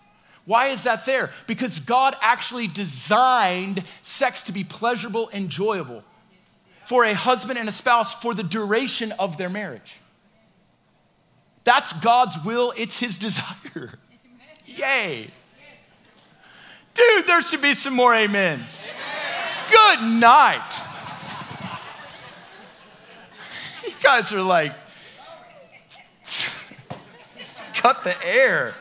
[0.46, 1.32] Why is that there?
[1.48, 6.04] Because God actually designed sex to be pleasurable, enjoyable
[6.86, 10.00] for a husband and a spouse for the duration of their marriage.
[11.64, 13.98] That's God's will, it's His desire.
[14.66, 15.30] Yay.
[16.94, 18.88] Dude, there should be some more amens.
[19.70, 20.80] Good night.
[23.86, 24.74] You guys are like,
[27.74, 28.76] cut the air.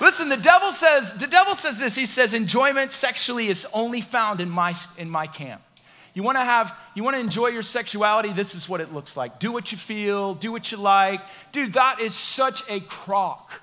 [0.00, 1.94] Listen, the devil says, the devil says this.
[1.94, 5.62] He says, enjoyment sexually is only found in my, in my camp.
[6.12, 8.32] You want to have, you want to enjoy your sexuality?
[8.32, 9.38] This is what it looks like.
[9.38, 11.20] Do what you feel, do what you like.
[11.52, 13.62] Dude, that is such a crock.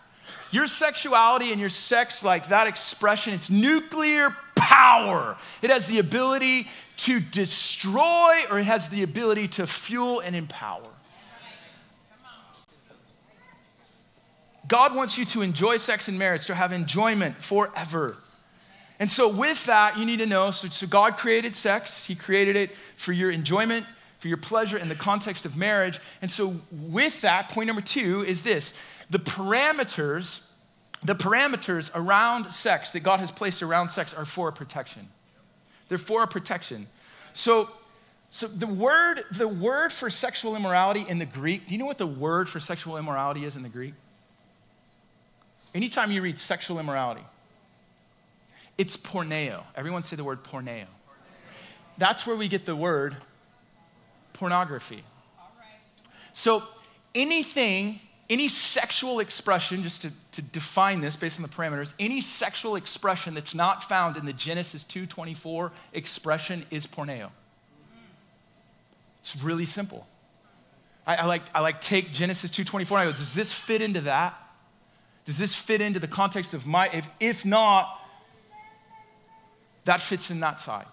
[0.52, 5.36] Your sexuality and your sex, like that expression, it's nuclear power.
[5.62, 10.82] It has the ability to destroy or it has the ability to fuel and empower.
[14.68, 18.18] God wants you to enjoy sex and marriage, to have enjoyment forever.
[19.00, 22.56] And so, with that, you need to know so, so, God created sex, He created
[22.56, 23.86] it for your enjoyment,
[24.20, 26.00] for your pleasure in the context of marriage.
[26.22, 28.74] And so, with that, point number two is this
[29.10, 30.50] the parameters,
[31.04, 35.08] the parameters around sex that God has placed around sex are for protection.
[35.90, 36.88] They're for protection.
[37.34, 37.70] So,
[38.30, 41.98] so the word, the word for sexual immorality in the Greek, do you know what
[41.98, 43.94] the word for sexual immorality is in the Greek?
[45.74, 47.24] Anytime you read sexual immorality,
[48.78, 49.63] it's porneo.
[49.76, 50.86] Everyone say the word porneo.
[51.98, 53.16] That's where we get the word
[54.34, 55.04] pornography.
[56.34, 56.63] So
[57.16, 62.76] anything, any sexual expression, just to, to define this based on the parameters, any sexual
[62.76, 67.32] expression that's not found in the Genesis 2.24 expression is porneo.
[69.20, 70.08] It's really simple.
[71.08, 74.02] I, I, like, I like take Genesis 2.24 and I go, does this fit into
[74.02, 74.36] that?
[75.26, 78.00] Does this fit into the context of my, if, if not,
[79.88, 80.86] that fits in that side.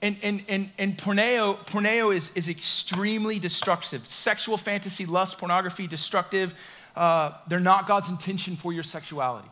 [0.00, 4.06] And, and, and, and porneo, porneo is, is extremely destructive.
[4.06, 6.54] Sexual fantasy, lust, pornography, destructive.
[6.94, 9.48] Uh, they're not God's intention for your sexuality.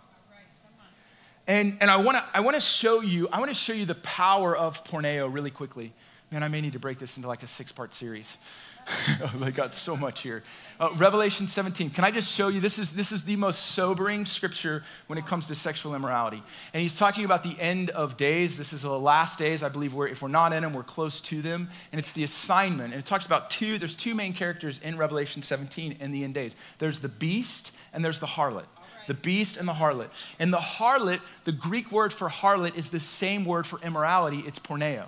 [1.48, 4.82] And, and I wanna, I wanna show you, I wanna show you the power of
[4.84, 5.92] porneo really quickly.
[6.30, 8.38] Man, I may need to break this into like a six part series.
[9.42, 10.42] I got so much here.
[10.78, 11.90] Uh, Revelation 17.
[11.90, 12.60] Can I just show you?
[12.60, 16.42] This is, this is the most sobering scripture when it comes to sexual immorality.
[16.72, 18.58] And he's talking about the end of days.
[18.58, 19.62] This is the last days.
[19.62, 21.68] I believe we're, if we're not in them, we're close to them.
[21.90, 22.92] And it's the assignment.
[22.92, 26.34] And it talks about two, there's two main characters in Revelation 17 in the end
[26.34, 28.66] days there's the beast and there's the harlot
[29.06, 30.08] the beast and the harlot.
[30.40, 34.58] And the harlot, the Greek word for harlot is the same word for immorality, it's
[34.58, 35.06] porneo.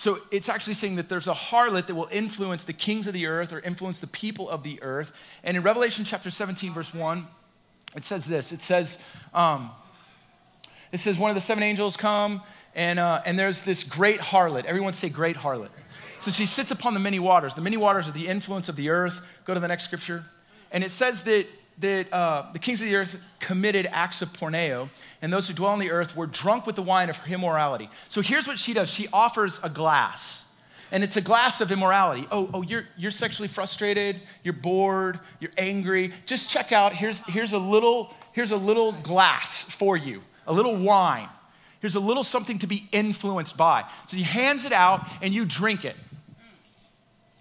[0.00, 3.26] So it's actually saying that there's a harlot that will influence the kings of the
[3.26, 5.12] earth or influence the people of the earth.
[5.44, 7.26] And in Revelation chapter 17, verse 1,
[7.94, 9.70] it says this it says, um,
[10.90, 12.40] It says one of the seven angels come,
[12.74, 14.64] and, uh, and there's this great harlot.
[14.64, 15.68] Everyone say great harlot.
[16.18, 17.52] So she sits upon the many waters.
[17.52, 19.20] The many waters are the influence of the earth.
[19.44, 20.22] Go to the next scripture.
[20.72, 21.44] And it says that,
[21.80, 24.88] that uh, the kings of the earth committed acts of porneo,
[25.22, 27.88] and those who dwell on the earth were drunk with the wine of immorality.
[28.08, 30.50] So here's what she does she offers a glass
[30.92, 32.26] and it's a glass of immorality.
[32.30, 36.12] Oh, oh, you're, you're sexually frustrated, you're bored, you're angry.
[36.26, 40.76] Just check out, here's, here's, a little, here's a little glass for you, a little
[40.76, 41.28] wine.
[41.80, 43.84] Here's a little something to be influenced by.
[44.06, 45.96] So he hands it out and you drink it.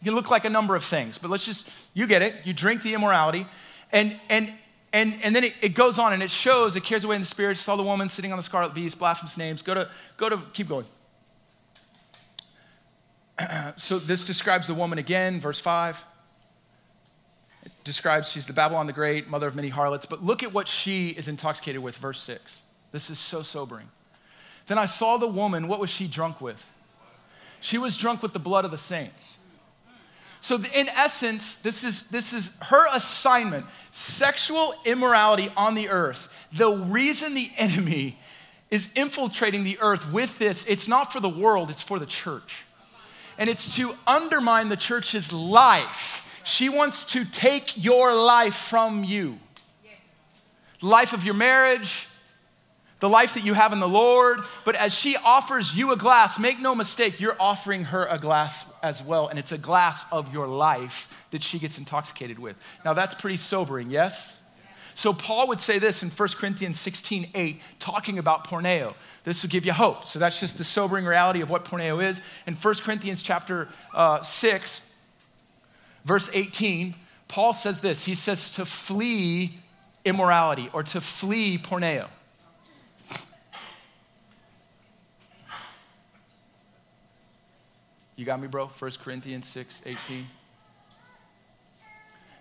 [0.02, 2.36] It can look like a number of things, but let's just, you get it.
[2.46, 3.46] You drink the immorality.
[3.92, 4.52] And, and,
[4.94, 7.28] and, and then it, it goes on and it shows, it carries away in the
[7.28, 7.58] spirit.
[7.58, 9.62] Saw the woman sitting on the scarlet beast, blasphemous names.
[9.62, 10.86] Go to, go to, keep going.
[13.78, 16.04] so this describes the woman again, verse 5.
[17.66, 20.06] It describes she's the Babylon the Great, mother of many harlots.
[20.06, 22.64] But look at what she is intoxicated with, verse 6.
[22.92, 23.90] This is so sobering.
[24.68, 26.66] Then I saw the woman, what was she drunk with?
[27.60, 29.39] She was drunk with the blood of the saints.
[30.42, 36.34] So, in essence, this is, this is her assignment sexual immorality on the earth.
[36.54, 38.18] The reason the enemy
[38.70, 42.66] is infiltrating the earth with this, it's not for the world, it's for the church
[43.40, 46.42] and it's to undermine the church's life.
[46.44, 49.40] She wants to take your life from you.
[50.82, 52.09] Life of your marriage,
[53.00, 54.40] the life that you have in the Lord.
[54.66, 58.74] But as she offers you a glass, make no mistake, you're offering her a glass
[58.82, 59.28] as well.
[59.28, 62.56] And it's a glass of your life that she gets intoxicated with.
[62.84, 64.42] Now, that's pretty sobering, yes?
[64.96, 68.96] So Paul would say this in 1 Corinthians 16, 8, talking about porneo.
[69.24, 70.06] This will give you hope.
[70.06, 72.22] So that's just the sobering reality of what porneo is.
[72.46, 74.96] In 1 Corinthians chapter uh, 6,
[76.04, 76.96] verse 18,
[77.30, 78.04] Paul says this.
[78.04, 79.52] He says to flee
[80.04, 82.10] immorality or to flee porneo.
[88.20, 88.68] You got me, bro?
[88.68, 90.28] 1 Corinthians 6, 18.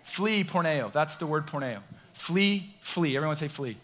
[0.03, 0.91] Flee porneo.
[0.91, 1.79] That's the word porneo.
[2.11, 3.15] Flee, flee.
[3.15, 3.77] Everyone say flee.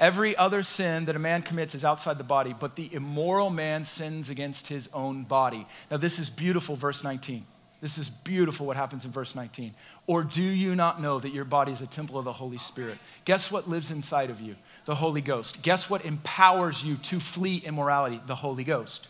[0.00, 3.84] Every other sin that a man commits is outside the body, but the immoral man
[3.84, 5.68] sins against his own body.
[5.88, 7.44] Now, this is beautiful, verse 19.
[7.80, 9.72] This is beautiful what happens in verse 19.
[10.08, 12.98] Or do you not know that your body is a temple of the Holy Spirit?
[13.24, 14.56] Guess what lives inside of you?
[14.84, 15.62] The Holy Ghost.
[15.62, 18.20] Guess what empowers you to flee immorality?
[18.26, 19.06] The Holy Ghost.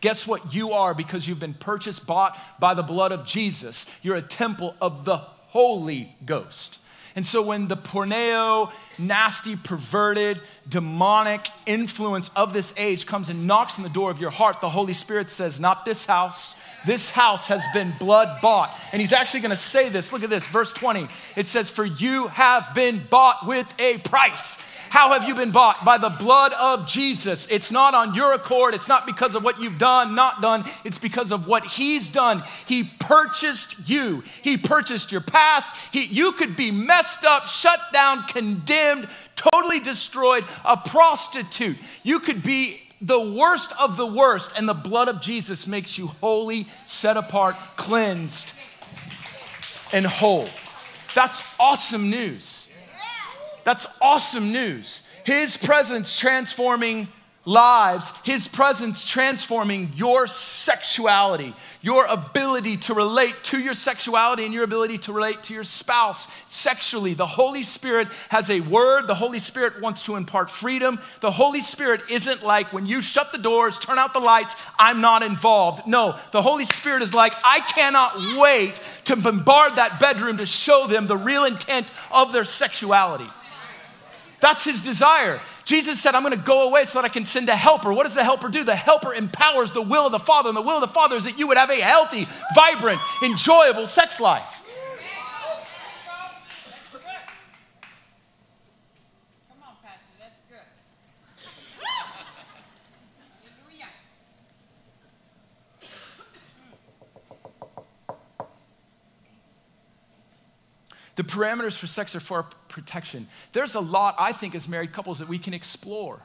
[0.00, 3.86] Guess what you are because you've been purchased, bought by the blood of Jesus?
[4.02, 6.78] You're a temple of the Holy Ghost.
[7.16, 13.78] And so when the porneo, nasty, perverted, demonic influence of this age comes and knocks
[13.78, 16.59] on the door of your heart, the Holy Spirit says, Not this house.
[16.86, 18.76] This house has been blood bought.
[18.92, 20.12] And he's actually going to say this.
[20.12, 21.08] Look at this, verse 20.
[21.36, 24.66] It says, For you have been bought with a price.
[24.90, 25.84] How have you been bought?
[25.84, 27.46] By the blood of Jesus.
[27.48, 28.74] It's not on your accord.
[28.74, 30.64] It's not because of what you've done, not done.
[30.84, 32.42] It's because of what He's done.
[32.66, 34.24] He purchased you.
[34.42, 35.70] He purchased your past.
[35.92, 41.76] He, you could be messed up, shut down, condemned, totally destroyed, a prostitute.
[42.02, 46.08] You could be the worst of the worst, and the blood of Jesus makes you
[46.20, 48.54] holy, set apart, cleansed,
[49.92, 50.48] and whole.
[51.14, 52.70] That's awesome news.
[53.64, 55.02] That's awesome news.
[55.24, 57.08] His presence transforming
[57.50, 64.64] lives, His presence transforming your sexuality, your ability to relate to your sexuality, and your
[64.64, 67.14] ability to relate to your spouse sexually.
[67.14, 69.06] The Holy Spirit has a word.
[69.08, 71.00] The Holy Spirit wants to impart freedom.
[71.20, 75.00] The Holy Spirit isn't like when you shut the doors, turn out the lights, I'm
[75.00, 75.86] not involved.
[75.86, 80.86] No, the Holy Spirit is like, I cannot wait to bombard that bedroom to show
[80.86, 83.26] them the real intent of their sexuality.
[84.40, 85.40] That's his desire.
[85.64, 87.92] Jesus said, I'm going to go away so that I can send a helper.
[87.92, 88.64] What does the helper do?
[88.64, 90.48] The helper empowers the will of the Father.
[90.48, 93.86] And the will of the Father is that you would have a healthy, vibrant, enjoyable
[93.86, 94.59] sex life.
[111.20, 113.26] The parameters for sex are for protection.
[113.52, 116.22] There's a lot, I think, as married couples that we can explore.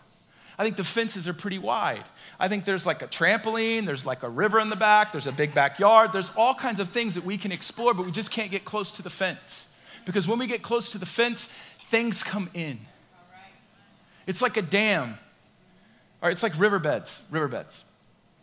[0.57, 2.05] I think the fences are pretty wide.
[2.39, 5.33] I think there's like a trampoline, there's like a river in the back, there's a
[5.33, 8.49] big backyard, there's all kinds of things that we can explore, but we just can't
[8.49, 9.67] get close to the fence.
[10.05, 12.79] Because when we get close to the fence, things come in.
[14.27, 15.17] It's like a dam,
[16.21, 17.83] or it's like riverbeds, riverbeds.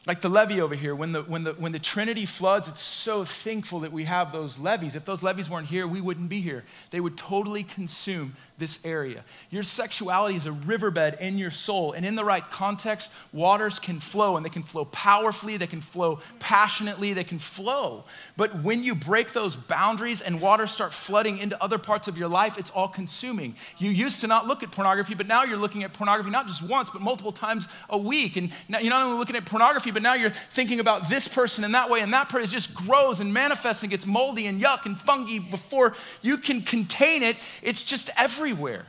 [0.04, 3.24] Like the levee over here, when the, when, the, when the Trinity floods, it's so
[3.24, 4.96] thankful that we have those levees.
[4.96, 6.64] If those levees weren't here, we wouldn't be here.
[6.90, 9.24] They would totally consume this area.
[9.50, 14.00] Your sexuality is a riverbed in your soul, and in the right context, waters can
[14.00, 18.04] flow, and they can flow powerfully, they can flow passionately, they can flow.
[18.36, 22.28] But when you break those boundaries and waters start flooding into other parts of your
[22.28, 23.54] life, it's all consuming.
[23.78, 26.68] You used to not look at pornography, but now you're looking at pornography not just
[26.68, 28.36] once, but multiple times a week.
[28.36, 31.64] And now you're not only looking at pornography, but now you're thinking about this person
[31.64, 34.86] in that way, and that person just grows and manifests and gets moldy and yuck
[34.86, 37.36] and funky before you can contain it.
[37.62, 38.86] It's just everywhere.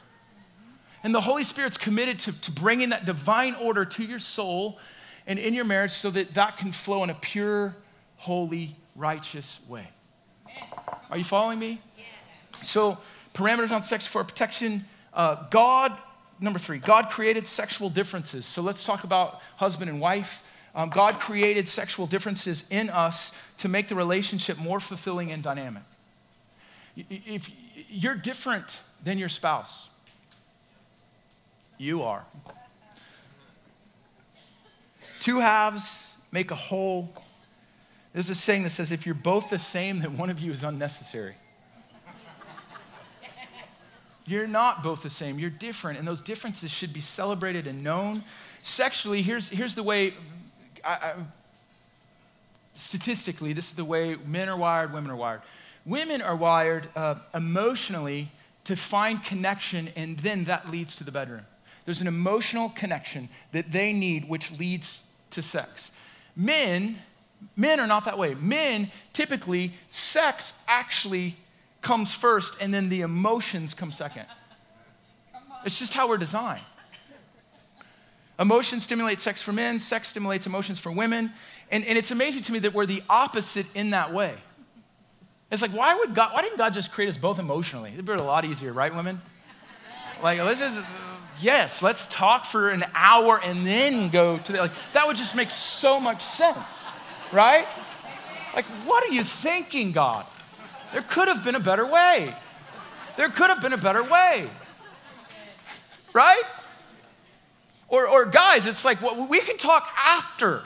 [1.03, 4.79] And the Holy Spirit's committed to, to bringing that divine order to your soul
[5.27, 7.75] and in your marriage so that that can flow in a pure,
[8.17, 9.87] holy, righteous way.
[11.09, 11.81] Are you following me?
[12.61, 12.97] So,
[13.33, 14.85] parameters on sex for protection.
[15.13, 15.91] Uh, God,
[16.39, 18.45] number three, God created sexual differences.
[18.45, 20.43] So, let's talk about husband and wife.
[20.75, 25.83] Um, God created sexual differences in us to make the relationship more fulfilling and dynamic.
[26.95, 27.49] If
[27.89, 29.89] you're different than your spouse,
[31.77, 32.25] you are.
[35.19, 37.13] Two halves make a whole.
[38.13, 40.63] There's a saying that says if you're both the same, then one of you is
[40.63, 41.35] unnecessary.
[44.25, 48.23] You're not both the same, you're different, and those differences should be celebrated and known.
[48.61, 50.13] Sexually, here's, here's the way
[50.83, 51.13] I, I,
[52.73, 55.41] statistically, this is the way men are wired, women are wired.
[55.85, 58.29] Women are wired uh, emotionally
[58.63, 61.45] to find connection, and then that leads to the bedroom.
[61.85, 65.91] There's an emotional connection that they need, which leads to sex.
[66.35, 66.99] Men,
[67.57, 68.35] men are not that way.
[68.35, 71.35] Men, typically, sex actually
[71.81, 74.25] comes first, and then the emotions come second.
[75.65, 76.63] It's just how we're designed.
[78.39, 81.31] Emotion stimulates sex for men, sex stimulates emotions for women.
[81.71, 84.33] And, and it's amazing to me that we're the opposite in that way.
[85.51, 87.91] It's like, why would God, why didn't God just create us both emotionally?
[87.93, 89.21] It'd be a lot easier, right, women?
[90.21, 90.81] Like, let's just,
[91.41, 95.35] yes, let's talk for an hour and then go to the, like, that would just
[95.35, 96.89] make so much sense,
[97.31, 97.67] right?
[98.55, 100.25] Like, what are you thinking, God?
[100.91, 102.33] There could have been a better way.
[103.15, 104.49] There could have been a better way,
[106.13, 106.41] right?
[107.93, 110.63] Or, or guys, it's like, well, we can talk after.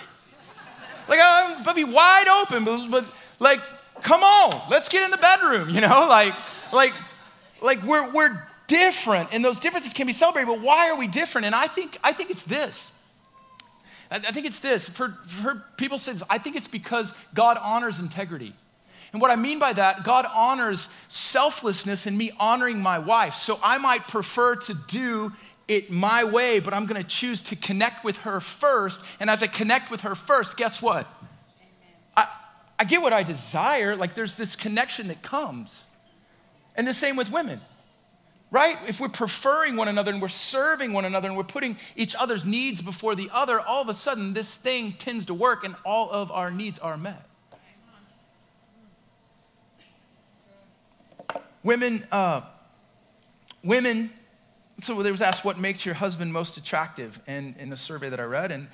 [1.10, 3.06] Like, I'm but be wide open, but, but
[3.38, 3.60] like,
[4.02, 6.08] come on, let's get in the bedroom, you know?
[6.10, 6.34] Like,
[6.72, 6.94] like,
[7.62, 11.46] like we're, we're different, and those differences can be celebrated, but why are we different?
[11.48, 12.98] And I think, I think it's this.
[14.10, 14.88] I, think it's this.
[14.88, 18.54] For, for people says, I think it's because God honors integrity.
[19.12, 23.34] And what I mean by that, God honors selflessness in me honoring my wife.
[23.34, 25.34] So I might prefer to do
[25.68, 29.04] it my way, but I'm going to choose to connect with her first.
[29.20, 31.08] And as I connect with her first, guess what?
[32.16, 32.28] I,
[32.80, 33.96] I get what I desire.
[33.96, 35.86] Like there's this connection that comes.
[36.76, 37.60] And the same with women,
[38.52, 38.78] right?
[38.88, 42.46] If we're preferring one another and we're serving one another and we're putting each other's
[42.46, 46.10] needs before the other, all of a sudden this thing tends to work and all
[46.12, 47.26] of our needs are met.
[51.64, 52.42] Women, uh,
[53.64, 54.12] women
[54.82, 58.20] so there was asked what makes your husband most attractive in, in the survey that
[58.20, 58.52] I read.
[58.52, 58.68] And,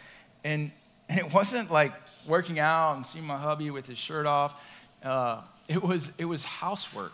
[0.43, 0.71] and,
[1.07, 1.93] and it wasn't like
[2.27, 4.61] working out and seeing my hubby with his shirt off.
[5.03, 7.13] Uh, it, was, it was housework.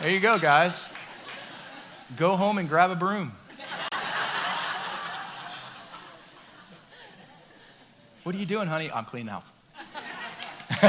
[0.00, 0.88] There you go, guys.
[2.16, 3.32] Go home and grab a broom.
[8.22, 8.90] What are you doing, honey?
[8.90, 9.52] I'm cleaning the house.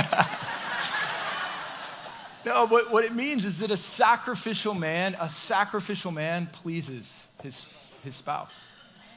[2.46, 7.78] no, but what it means is that a sacrificial man, a sacrificial man pleases his,
[8.04, 8.68] his spouse.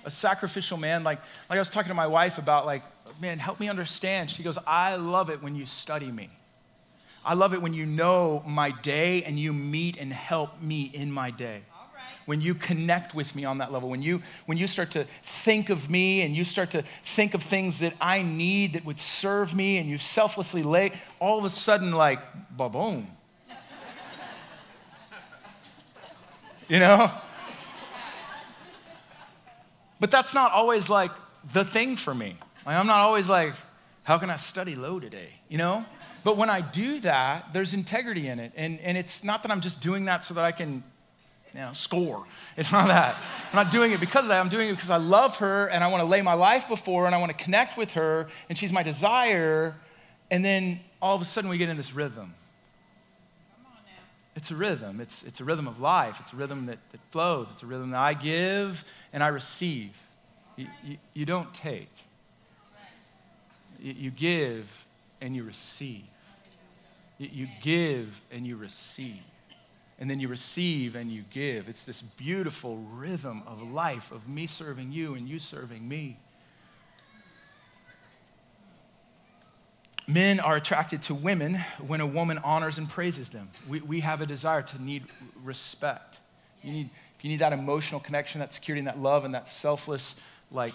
[0.05, 2.83] A sacrificial man, like, like I was talking to my wife about, like,
[3.21, 4.31] man, help me understand.
[4.31, 6.29] She goes, I love it when you study me.
[7.25, 11.11] I love it when you know my day and you meet and help me in
[11.11, 11.62] my day
[12.27, 15.70] when you connect with me on that level, when you, when you start to think
[15.70, 19.55] of me and you start to think of things that I need that would serve
[19.55, 22.20] me and you selflessly lay, all of a sudden, like,
[22.57, 23.09] ba boom.
[26.68, 27.11] you know?
[30.01, 31.11] But that's not always like
[31.53, 32.37] the thing for me.
[32.66, 33.55] Like, I'm not always like,
[34.03, 35.29] how can I study low today?
[35.49, 35.85] You know?
[36.25, 38.53] But when I do that, there's integrity in it.
[38.57, 40.83] And, and it's not that I'm just doing that so that I can
[41.55, 42.25] you know, score.
[42.57, 43.15] It's not that.
[43.53, 44.41] I'm not doing it because of that.
[44.41, 47.07] I'm doing it because I love her and I want to lay my life before
[47.07, 49.77] and I want to connect with her and she's my desire.
[50.31, 52.35] And then all of a sudden we get in this rhythm.
[54.35, 55.01] It's a rhythm.
[55.01, 56.19] It's, it's a rhythm of life.
[56.21, 57.53] It's a rhythm that, that flows.
[57.53, 59.93] It's a rhythm that I give and I receive.
[60.57, 61.91] You, you, you don't take,
[63.81, 64.87] you, you, give
[65.21, 66.03] and you receive.
[67.19, 69.23] You, you give and you receive.
[69.99, 71.68] And then you receive and you give.
[71.68, 76.18] It's this beautiful rhythm of life of me serving you and you serving me.
[80.07, 81.55] Men are attracted to women
[81.86, 83.49] when a woman honors and praises them.
[83.68, 85.05] We, we have a desire to need
[85.42, 86.18] respect.
[86.62, 89.49] You need, if you need that emotional connection, that security, and that love, and that
[89.49, 90.20] selfless,
[90.51, 90.74] like,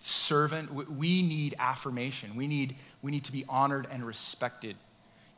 [0.00, 2.36] servant, we need affirmation.
[2.36, 4.76] We need, we need to be honored and respected,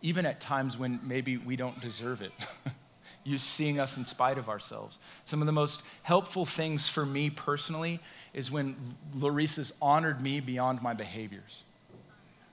[0.02, 2.32] even at times when maybe we don't deserve it.
[3.24, 4.98] you seeing us in spite of ourselves.
[5.24, 8.00] Some of the most helpful things for me personally
[8.34, 8.76] is when
[9.16, 11.62] Lorisa's honored me beyond my behaviors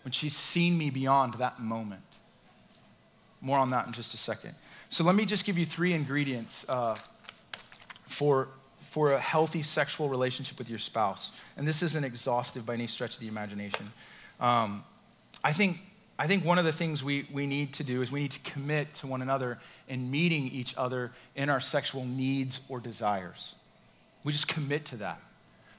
[0.04, 2.02] when she's seen me beyond that moment.
[3.40, 4.56] More on that in just a second.
[4.90, 6.96] So let me just give you three ingredients uh,
[8.08, 8.50] for,
[8.82, 11.32] for a healthy sexual relationship with your spouse.
[11.58, 13.92] And this isn't exhaustive by any stretch of the imagination.
[14.40, 14.84] Um,
[15.44, 15.78] I, think,
[16.22, 18.52] I think one of the things we, we need to do is we need to
[18.52, 19.58] commit to one another
[19.90, 23.56] in meeting each other in our sexual needs or desires.
[24.24, 25.20] We just commit to that.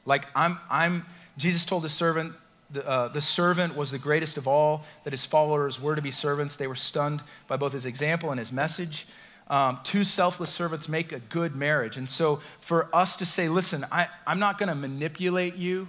[0.04, 1.06] Like I'm, I'm
[1.38, 2.32] Jesus told his servant,
[2.72, 6.10] the, uh, the servant was the greatest of all, that his followers were to be
[6.10, 6.56] servants.
[6.56, 9.06] They were stunned by both his example and his message.
[9.46, 11.96] Um, two selfless servants make a good marriage.
[11.96, 15.88] And so for us to say, listen, I, I'm not going to manipulate you,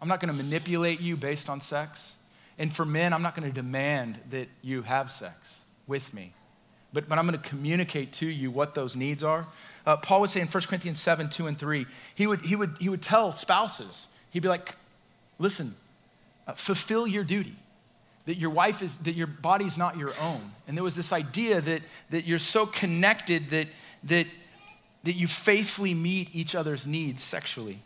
[0.00, 2.14] I'm not going to manipulate you based on sex.
[2.58, 6.32] And for men, I'm not going to demand that you have sex with me.
[6.92, 9.46] But, but I'm going to communicate to you what those needs are.
[9.84, 12.76] Uh, Paul would say in 1 Corinthians 7 2 and 3, he would, he, would,
[12.78, 14.76] he would tell spouses, he'd be like,
[15.38, 15.74] Listen,
[16.46, 17.56] uh, fulfill your duty.
[18.26, 20.52] That your wife is, that your body's not your own.
[20.66, 23.68] And there was this idea that, that you're so connected that,
[24.04, 24.26] that,
[25.02, 27.80] that you faithfully meet each other's needs sexually.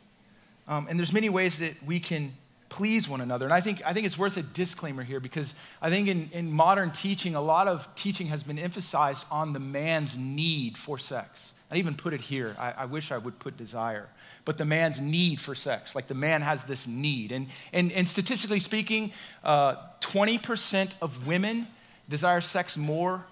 [0.69, 2.35] Um, and there's many ways that we can
[2.69, 3.45] please one another.
[3.45, 6.53] And I think, I think it's worth a disclaimer here because I think in, in
[6.53, 11.55] modern teaching, a lot of teaching has been emphasized on the man's need for sex.
[11.71, 12.57] I even put it here.
[12.59, 14.09] I, I wish I would put desire
[14.49, 15.95] but the man's need for sex.
[15.95, 17.33] Like the man has this need.
[17.33, 19.13] And, and, and statistically speaking,
[19.45, 21.67] uh, 20% of women
[22.09, 23.27] desire sex more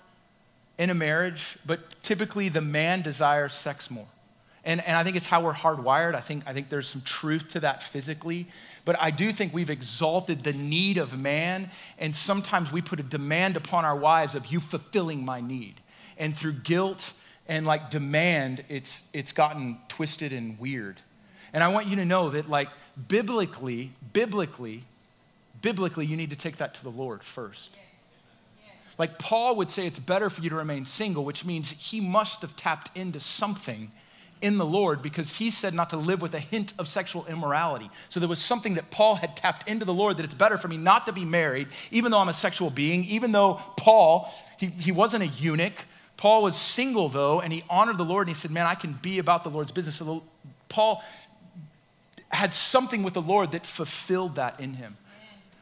[0.76, 4.04] in a marriage, but typically the man desires sex more.
[4.62, 6.14] And, and I think it's how we're hardwired.
[6.14, 8.46] I think, I think there's some truth to that physically.
[8.86, 13.02] But I do think we've exalted the need of man, and sometimes we put a
[13.02, 15.80] demand upon our wives of you fulfilling my need.
[16.16, 17.12] And through guilt
[17.48, 21.00] and like demand, it's, it's gotten twisted and weird.
[21.52, 22.68] And I want you to know that, like,
[23.08, 24.84] biblically, biblically,
[25.60, 27.74] biblically, you need to take that to the Lord first.
[28.98, 32.40] Like, Paul would say it's better for you to remain single, which means he must
[32.42, 33.90] have tapped into something
[34.40, 37.90] in the Lord because he said not to live with a hint of sexual immorality.
[38.08, 40.68] So there was something that Paul had tapped into the Lord that it's better for
[40.68, 44.66] me not to be married, even though I'm a sexual being, even though Paul, he,
[44.66, 45.84] he wasn't a eunuch.
[46.16, 48.92] Paul was single though, and he honored the Lord and he said, Man, I can
[48.94, 49.96] be about the Lord's business.
[49.96, 50.22] So
[50.68, 51.02] Paul
[52.28, 54.96] had something with the Lord that fulfilled that in him.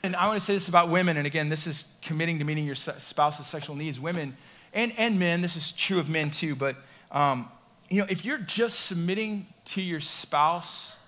[0.02, 2.66] And I want to say this about women, and again, this is committing to meeting
[2.66, 3.98] your spouse's sexual needs.
[3.98, 4.36] Women
[4.74, 6.76] and, and men, this is true of men too, but
[7.10, 7.48] um,
[7.90, 10.98] you know, if you're just submitting to your spouse,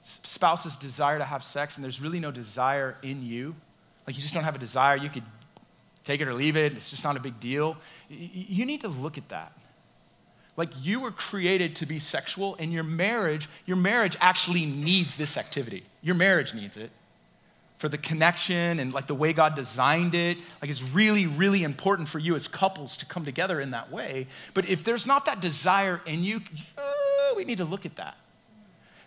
[0.00, 3.54] spouse's desire to have sex, and there's really no desire in you,
[4.06, 5.24] like you just don't have a desire, you could
[6.04, 7.76] take it or leave it, it's just not a big deal,
[8.08, 9.52] you need to look at that.
[10.56, 15.36] Like you were created to be sexual, and your marriage, your marriage actually needs this
[15.36, 15.84] activity.
[16.02, 16.90] Your marriage needs it
[17.78, 20.38] for the connection and like the way God designed it.
[20.60, 24.26] Like it's really, really important for you as couples to come together in that way.
[24.52, 26.42] But if there's not that desire in you,
[26.76, 28.16] uh, we need to look at that.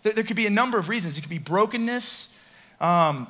[0.02, 1.16] There, there, could be a number of reasons.
[1.16, 2.40] It could be brokenness.
[2.80, 3.28] Um,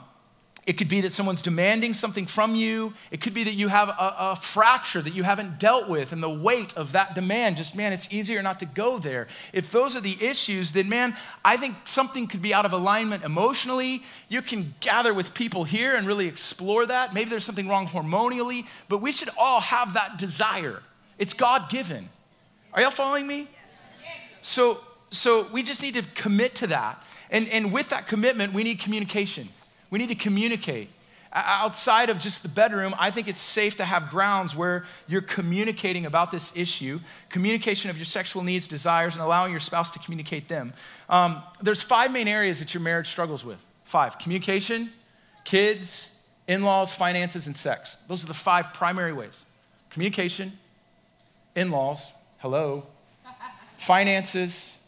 [0.65, 2.95] it could be that someone's demanding something from you.
[3.11, 6.23] It could be that you have a, a, fracture that you haven't dealt with, and
[6.23, 9.27] the weight of that demand just, man, it's easier not to go there.
[9.53, 13.25] If those are the issues, then, man, I think something could be out of alignment
[13.25, 14.05] emotionally.
[14.29, 17.13] You can gather with people here and really explore that.
[17.13, 20.81] Maybe there's something wrong hormonally, but we should all have that desire.
[21.19, 22.09] It's God given.
[22.73, 23.49] Are y'all following me?
[24.43, 27.05] So, so we just need to commit to that.
[27.31, 29.49] And, and with that commitment, we need communication.
[29.93, 30.89] We need to communicate.
[31.35, 36.07] Outside of just the bedroom, I think it's safe to have grounds where you're communicating
[36.07, 40.49] about this issue, communication of your sexual needs, desires, and allowing your spouse to communicate
[40.49, 40.73] them.
[41.11, 43.63] Um, there's five main areas that your marriage struggles with.
[43.85, 44.91] Five communication,
[45.45, 46.19] kids,
[46.49, 47.97] in laws, finances, and sex.
[48.09, 49.45] Those are the five primary ways
[49.91, 50.59] communication,
[51.55, 52.87] in laws, hello,
[53.77, 54.79] finances,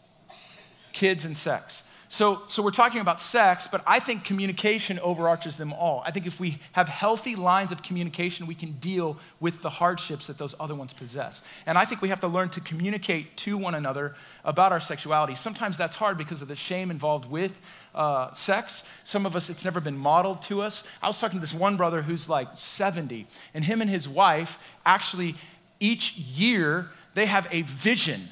[0.93, 1.83] kids, and sex.
[2.07, 6.03] So, so we're talking about sex, but I think communication overarches them all.
[6.05, 10.27] I think if we have healthy lines of communication, we can deal with the hardships
[10.27, 11.41] that those other ones possess.
[11.65, 15.35] And I think we have to learn to communicate to one another about our sexuality.
[15.35, 17.59] Sometimes that's hard because of the shame involved with
[17.95, 18.89] uh, sex.
[19.03, 20.83] Some of us, it's never been modeled to us.
[21.01, 24.59] I was talking to this one brother who's like 70, and him and his wife
[24.85, 25.35] actually
[25.79, 28.29] each year they have a vision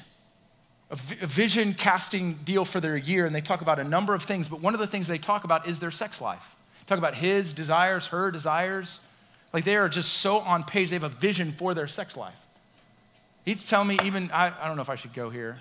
[0.90, 4.48] a vision casting deal for their year, and they talk about a number of things,
[4.48, 6.54] but one of the things they talk about is their sex life.
[6.86, 9.00] Talk about his desires, her desires.
[9.52, 12.38] Like they are just so on page, they have a vision for their sex life.
[13.44, 15.58] He's telling me, even, I, I don't know if I should go here.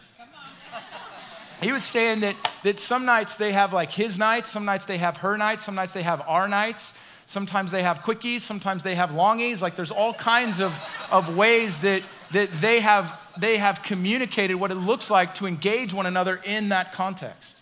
[1.62, 4.98] He was saying that, that some nights they have like his nights, some nights they
[4.98, 6.98] have her nights, some nights they have our nights.
[7.26, 9.62] Sometimes they have quickies, sometimes they have longies.
[9.62, 10.78] Like there's all kinds of,
[11.10, 15.94] of ways that, that they, have, they have communicated what it looks like to engage
[15.94, 17.62] one another in that context.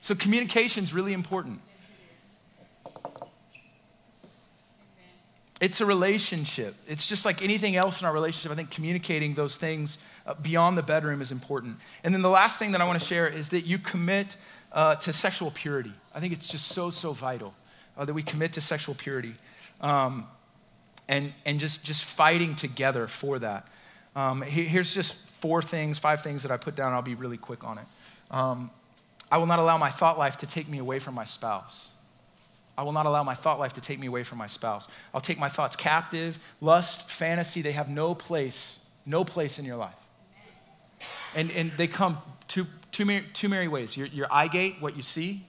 [0.00, 1.60] So communication is really important.
[5.60, 6.74] It's a relationship.
[6.88, 8.50] It's just like anything else in our relationship.
[8.50, 11.76] I think communicating those things uh, beyond the bedroom is important.
[12.02, 14.36] And then the last thing that I want to share is that you commit
[14.72, 15.92] uh, to sexual purity.
[16.12, 17.54] I think it's just so, so vital
[17.96, 19.34] uh, that we commit to sexual purity
[19.80, 20.26] um,
[21.12, 23.68] and, and just, just fighting together for that.
[24.16, 26.94] Um, here's just four things, five things that I put down.
[26.94, 27.84] I'll be really quick on it.
[28.30, 28.70] Um,
[29.30, 31.90] I will not allow my thought life to take me away from my spouse.
[32.78, 34.88] I will not allow my thought life to take me away from my spouse.
[35.12, 36.38] I'll take my thoughts captive.
[36.62, 39.92] Lust, fantasy, they have no place, no place in your life.
[41.34, 45.02] And, and they come two, two, two many ways your, your eye gate, what you
[45.02, 45.42] see,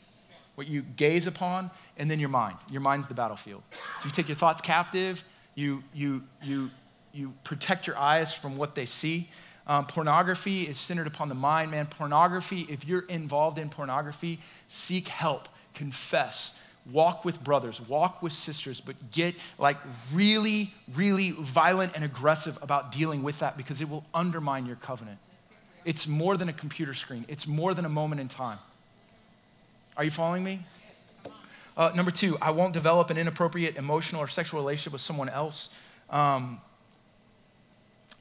[0.55, 2.57] what you gaze upon, and then your mind.
[2.69, 3.63] Your mind's the battlefield.
[3.99, 5.23] So you take your thoughts captive,
[5.55, 6.71] you, you, you,
[7.13, 9.29] you protect your eyes from what they see.
[9.65, 11.85] Um, pornography is centered upon the mind, man.
[11.85, 18.81] Pornography, if you're involved in pornography, seek help, confess, walk with brothers, walk with sisters,
[18.81, 19.77] but get like
[20.11, 25.17] really, really violent and aggressive about dealing with that because it will undermine your covenant.
[25.85, 28.59] It's more than a computer screen, it's more than a moment in time.
[29.95, 30.59] Are you following me?
[31.75, 35.75] Uh, number two, I won't develop an inappropriate emotional or sexual relationship with someone else.
[36.09, 36.61] Um,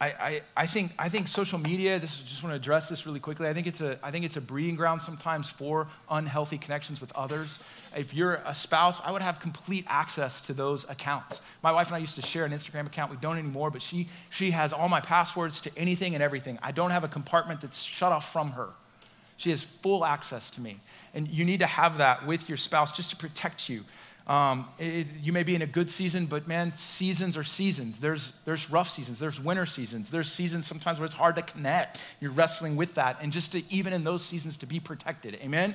[0.02, 3.20] I, I, I, think, I think social media, this just want to address this really
[3.20, 3.46] quickly.
[3.46, 7.12] I think, it's a, I think it's a breeding ground sometimes for unhealthy connections with
[7.12, 7.60] others.
[7.96, 11.40] If you're a spouse, I would have complete access to those accounts.
[11.62, 13.12] My wife and I used to share an Instagram account.
[13.12, 16.58] We don't anymore, but she, she has all my passwords to anything and everything.
[16.64, 18.70] I don't have a compartment that's shut off from her.
[19.36, 20.78] She has full access to me.
[21.14, 23.84] And you need to have that with your spouse just to protect you.
[24.26, 27.98] Um, it, you may be in a good season, but man, seasons are seasons.
[27.98, 31.98] There's, there's rough seasons, there's winter seasons, there's seasons sometimes where it's hard to connect.
[32.20, 33.18] You're wrestling with that.
[33.20, 35.34] And just to, even in those seasons, to be protected.
[35.42, 35.74] Amen?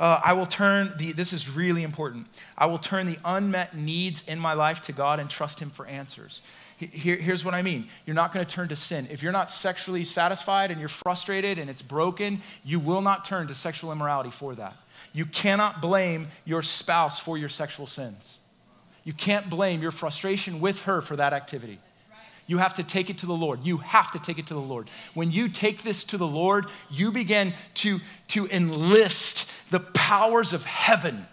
[0.00, 2.26] Uh, I will turn the, this is really important.
[2.56, 5.86] I will turn the unmet needs in my life to God and trust Him for
[5.86, 6.40] answers.
[6.78, 9.08] Here, here's what I mean you're not going to turn to sin.
[9.10, 13.48] If you're not sexually satisfied and you're frustrated and it's broken, you will not turn
[13.48, 14.76] to sexual immorality for that.
[15.12, 18.38] You cannot blame your spouse for your sexual sins.
[19.04, 21.78] You can't blame your frustration with her for that activity.
[22.46, 23.60] You have to take it to the Lord.
[23.62, 24.88] You have to take it to the Lord.
[25.14, 27.98] When you take this to the Lord, you begin to,
[28.28, 31.26] to enlist the powers of heaven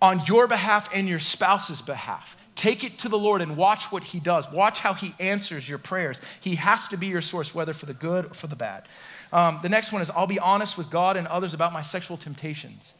[0.00, 2.36] on your behalf and your spouse's behalf.
[2.54, 4.52] Take it to the Lord and watch what He does.
[4.52, 6.20] Watch how He answers your prayers.
[6.40, 8.84] He has to be your source, whether for the good or for the bad.
[9.32, 12.16] Um, the next one is I'll be honest with God and others about my sexual
[12.16, 12.94] temptations.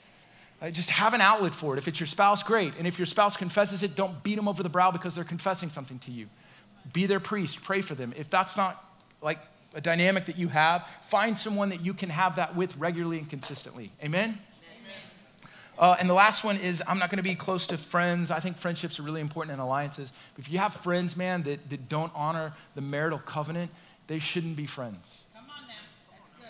[0.63, 1.79] Uh, just have an outlet for it.
[1.79, 2.75] If it's your spouse, great.
[2.79, 5.69] And if your spouse confesses it, don't beat them over the brow because they're confessing
[5.69, 6.29] something to you.
[6.93, 8.15] Be their priest, pray for them.
[8.17, 8.83] If that's not
[9.21, 9.39] like
[9.75, 13.29] a dynamic that you have, find someone that you can have that with regularly and
[13.29, 13.91] consistently.
[14.03, 14.39] Amen?
[15.83, 18.31] Uh, and the last one is I'm not going to be close to friends.
[18.31, 20.13] I think friendships are really important in alliances.
[20.37, 23.69] But if you have friends, man, that, that don't honor the marital covenant,
[24.07, 25.25] they shouldn't be friends.
[25.35, 25.75] Come on now.
[26.09, 26.47] That's good.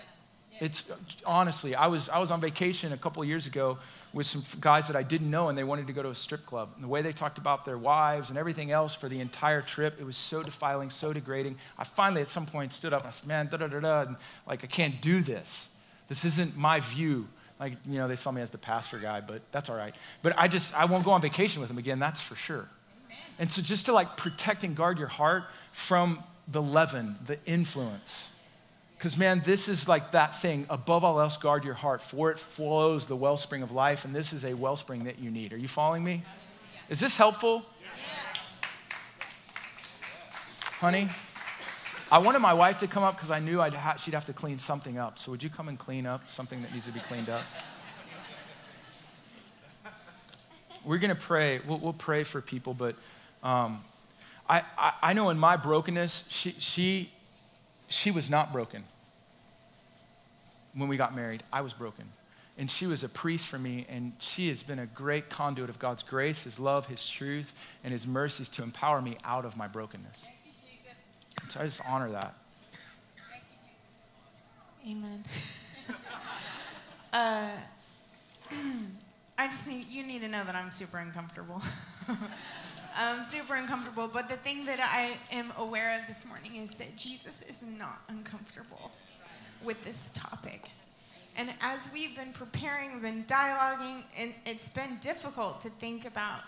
[0.52, 0.58] Yeah.
[0.66, 0.92] It's
[1.24, 3.78] honestly, I was, I was on vacation a couple of years ago
[4.12, 6.44] with some guys that I didn't know, and they wanted to go to a strip
[6.44, 6.68] club.
[6.74, 9.98] And the way they talked about their wives and everything else for the entire trip,
[9.98, 11.56] it was so defiling, so degrading.
[11.78, 14.14] I finally, at some point, stood up and I said, Man, da da da da,
[14.46, 15.74] like, I can't do this.
[16.08, 17.28] This isn't my view
[17.62, 19.94] like, you know, they saw me as the pastor guy, but that's all right.
[20.20, 22.68] But I just, I won't go on vacation with them again, that's for sure.
[23.38, 28.34] And so just to like protect and guard your heart from the leaven, the influence.
[28.98, 30.66] Because, man, this is like that thing.
[30.70, 34.32] Above all else, guard your heart, for it flows the wellspring of life, and this
[34.32, 35.52] is a wellspring that you need.
[35.52, 36.22] Are you following me?
[36.88, 37.64] Is this helpful?
[40.80, 41.08] Honey?
[42.12, 44.58] I wanted my wife to come up because I knew ha- she'd have to clean
[44.58, 45.18] something up.
[45.18, 47.40] So would you come and clean up something that needs to be cleaned up?
[50.84, 51.60] We're going to pray.
[51.66, 52.96] We'll, we'll, pray for people, but
[53.42, 53.82] um,
[54.46, 57.10] I, I, I know in my brokenness, she, she,
[57.88, 58.84] she was not broken
[60.74, 61.42] when we got married.
[61.50, 62.04] I was broken.
[62.58, 65.78] And she was a priest for me, and she has been a great conduit of
[65.78, 69.66] God's grace, His love, His truth, and His mercies to empower me out of my
[69.66, 70.28] brokenness.
[71.49, 72.34] So I just honor that.
[74.88, 75.24] Amen.
[77.12, 77.51] uh,
[79.38, 81.62] I just need, you need to know that I'm super uncomfortable.
[82.97, 86.97] I'm super uncomfortable, but the thing that I am aware of this morning is that
[86.97, 88.90] Jesus is not uncomfortable
[89.64, 90.68] with this topic.
[91.36, 96.43] And as we've been preparing, we've been dialoguing, and it's been difficult to think about.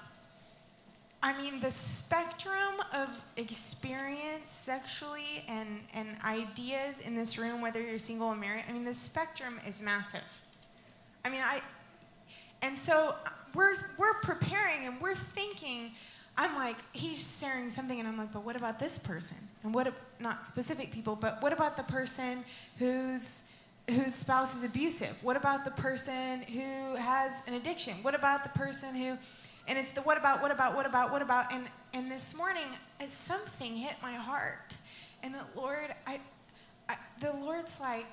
[1.24, 7.96] I mean, the spectrum of experience sexually and, and ideas in this room, whether you're
[7.96, 10.22] single or married, I mean, the spectrum is massive.
[11.24, 11.62] I mean, I,
[12.60, 13.14] and so
[13.54, 15.92] we're, we're preparing and we're thinking,
[16.36, 19.38] I'm like, he's sharing something, and I'm like, but what about this person?
[19.62, 22.44] And what, not specific people, but what about the person
[22.78, 23.50] who's,
[23.88, 25.16] whose spouse is abusive?
[25.22, 27.94] What about the person who has an addiction?
[28.02, 29.16] What about the person who,
[29.66, 32.64] and it's the what about, what about, what about, what about, and and this morning,
[33.00, 34.76] uh, something hit my heart,
[35.22, 36.20] and the Lord, I,
[36.88, 38.06] I the Lord's like,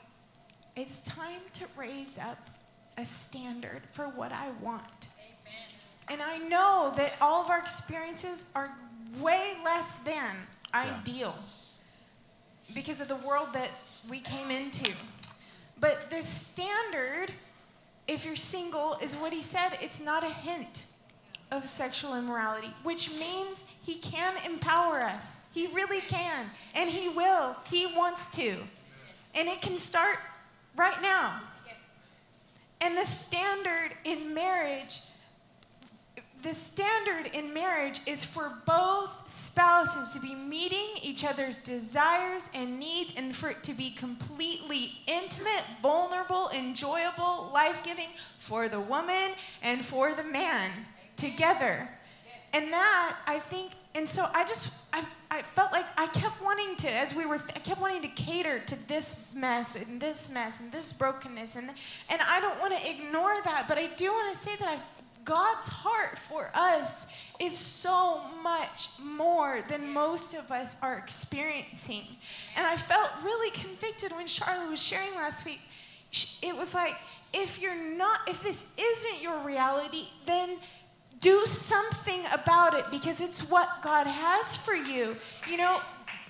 [0.75, 2.37] it's time to raise up
[2.97, 5.07] a standard for what I want.
[5.17, 5.67] Amen.
[6.09, 8.71] And I know that all of our experiences are
[9.19, 10.35] way less than
[10.73, 10.95] yeah.
[10.99, 11.35] ideal
[12.73, 13.71] because of the world that
[14.09, 14.91] we came into.
[15.79, 17.33] But this standard,
[18.07, 20.85] if you're single, is what he said it's not a hint
[21.51, 25.47] of sexual immorality, which means he can empower us.
[25.53, 26.45] He really can.
[26.75, 27.55] And he will.
[27.69, 28.55] He wants to.
[29.35, 30.17] And it can start
[30.75, 31.41] right now.
[32.79, 35.01] And the standard in marriage
[36.43, 42.79] the standard in marriage is for both spouses to be meeting each other's desires and
[42.79, 49.33] needs and for it to be completely intimate, vulnerable, enjoyable, life giving for the woman
[49.61, 50.71] and for the man
[51.21, 51.87] together.
[52.53, 56.75] And that, I think, and so I just, I, I felt like I kept wanting
[56.77, 60.59] to, as we were, I kept wanting to cater to this mess and this mess
[60.59, 61.55] and this brokenness.
[61.55, 61.69] And,
[62.09, 64.79] and I don't want to ignore that, but I do want to say that I
[65.23, 72.03] God's heart for us is so much more than most of us are experiencing.
[72.57, 75.61] And I felt really convicted when Charlotte was sharing last week.
[76.41, 76.95] It was like,
[77.33, 80.57] if you're not, if this isn't your reality, then
[81.21, 85.15] do something about it because it's what God has for you.
[85.49, 85.79] You know,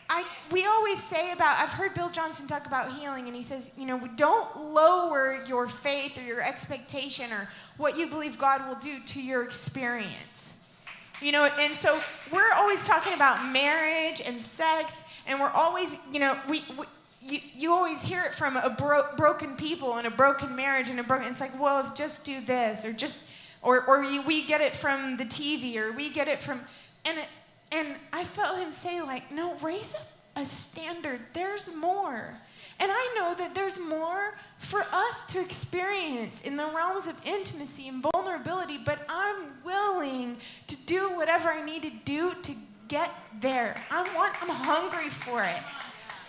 [0.09, 3.75] I, we always say about, I've heard Bill Johnson talk about healing, and he says,
[3.77, 8.75] you know, don't lower your faith or your expectation or what you believe God will
[8.75, 10.75] do to your experience.
[11.21, 12.01] You know, and so
[12.33, 16.85] we're always talking about marriage and sex, and we're always, you know, we, we
[17.21, 20.99] you, you always hear it from a bro- broken people and a broken marriage and
[20.99, 23.31] a broken, it's like, well, if just do this, or just,
[23.61, 26.61] or, or we get it from the TV, or we get it from,
[27.05, 27.27] and it,
[27.71, 29.95] and I felt him say, like, no, raise
[30.35, 31.19] a standard.
[31.33, 32.33] There's more.
[32.79, 37.87] And I know that there's more for us to experience in the realms of intimacy
[37.87, 40.37] and vulnerability, but I'm willing
[40.67, 42.53] to do whatever I need to do to
[42.87, 43.79] get there.
[43.91, 45.61] I want, I'm hungry for it.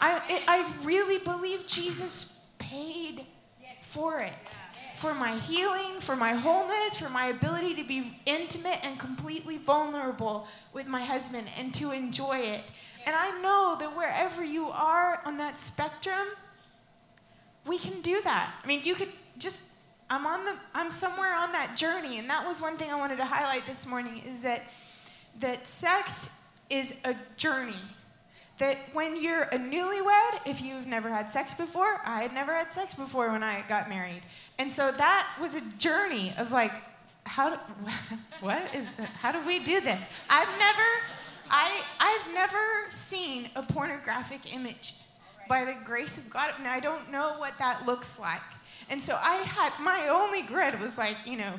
[0.00, 3.24] I, it, I really believe Jesus paid
[3.80, 4.32] for it
[5.02, 10.46] for my healing, for my wholeness, for my ability to be intimate and completely vulnerable
[10.72, 12.60] with my husband and to enjoy it.
[13.04, 16.28] And I know that wherever you are on that spectrum,
[17.66, 18.54] we can do that.
[18.62, 19.78] I mean, you could just
[20.08, 23.16] I'm on the I'm somewhere on that journey and that was one thing I wanted
[23.16, 24.62] to highlight this morning is that
[25.40, 27.82] that sex is a journey
[28.62, 32.72] that when you're a newlywed, if you've never had sex before, I had never had
[32.72, 34.22] sex before when I got married.
[34.56, 36.72] And so that was a journey of like,
[37.26, 37.56] how do,
[38.40, 39.08] what is that?
[39.08, 40.08] How do we do this?
[40.30, 40.88] I've never,
[41.50, 44.94] I, I've never seen a pornographic image
[45.48, 46.52] by the grace of God.
[46.56, 48.42] And I don't know what that looks like.
[48.88, 51.54] And so I had, my only grid was like, you know,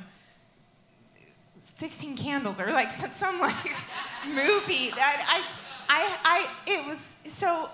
[1.60, 3.56] 16 candles or like some, some like
[4.26, 7.70] movie that I, I, I, it was, so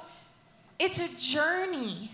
[0.79, 2.11] it's a journey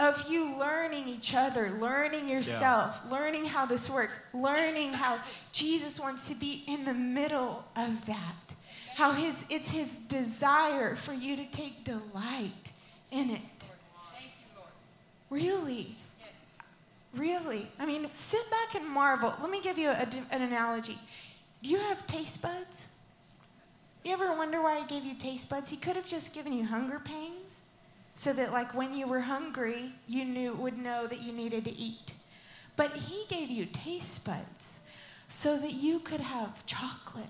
[0.00, 3.10] of you learning each other, learning yourself, yeah.
[3.10, 5.18] learning how this works, learning how
[5.50, 8.54] Jesus wants to be in the middle of that.
[8.98, 12.72] how his, it's his desire for you to take delight
[13.12, 13.40] in it.
[15.30, 15.94] Really?
[17.14, 17.68] Really?
[17.78, 19.32] I mean, sit back and marvel.
[19.40, 20.98] Let me give you a, an analogy.
[21.62, 22.92] Do you have taste buds?
[24.04, 25.70] You ever wonder why he gave you taste buds?
[25.70, 27.62] He could have just given you hunger pains
[28.14, 31.76] so that like when you were hungry, you knew would know that you needed to
[31.76, 32.14] eat.
[32.76, 34.88] But he gave you taste buds
[35.28, 37.26] so that you could have chocolate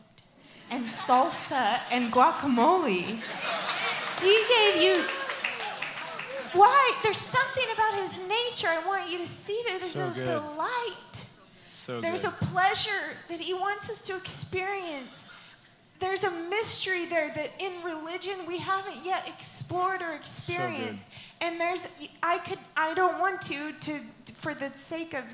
[0.71, 3.19] and salsa and guacamole.
[4.21, 5.05] He gave you
[6.55, 6.95] why?
[7.03, 9.79] There's something about his nature I want you to see there.
[9.79, 10.25] There's So a good.
[10.25, 11.15] delight.
[11.69, 12.33] So There's good.
[12.41, 15.35] a pleasure that he wants us to experience.
[15.99, 21.13] There's a mystery there that in religion we haven't yet explored or experienced.
[21.41, 23.93] and there's I could I don't want to to
[24.35, 25.25] for the sake of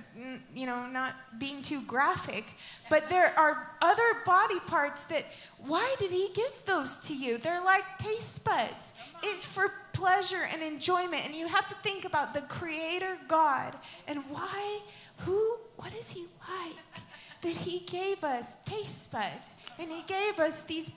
[0.54, 2.44] you know not being too graphic,
[2.88, 5.24] but there are other body parts that
[5.58, 7.38] why did he give those to you?
[7.38, 8.94] They're like taste buds.
[9.22, 13.74] It's for pleasure and enjoyment and you have to think about the creator God
[14.08, 14.80] and why
[15.18, 17.03] who what is he like?
[17.44, 20.90] That he gave us taste buds and he gave us these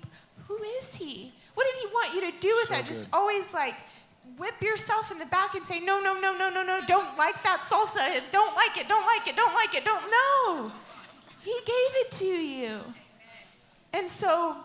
[0.47, 1.33] who is he?
[1.53, 2.85] What did he want you to do with So that?
[2.85, 3.75] Just always like
[4.37, 7.41] whip yourself in the back and say no no no no no no don't like
[7.43, 7.99] that salsa.
[8.31, 10.71] Don't like it don't like it don't like it don't no.
[11.43, 12.79] He gave it to you.
[13.93, 14.57] And so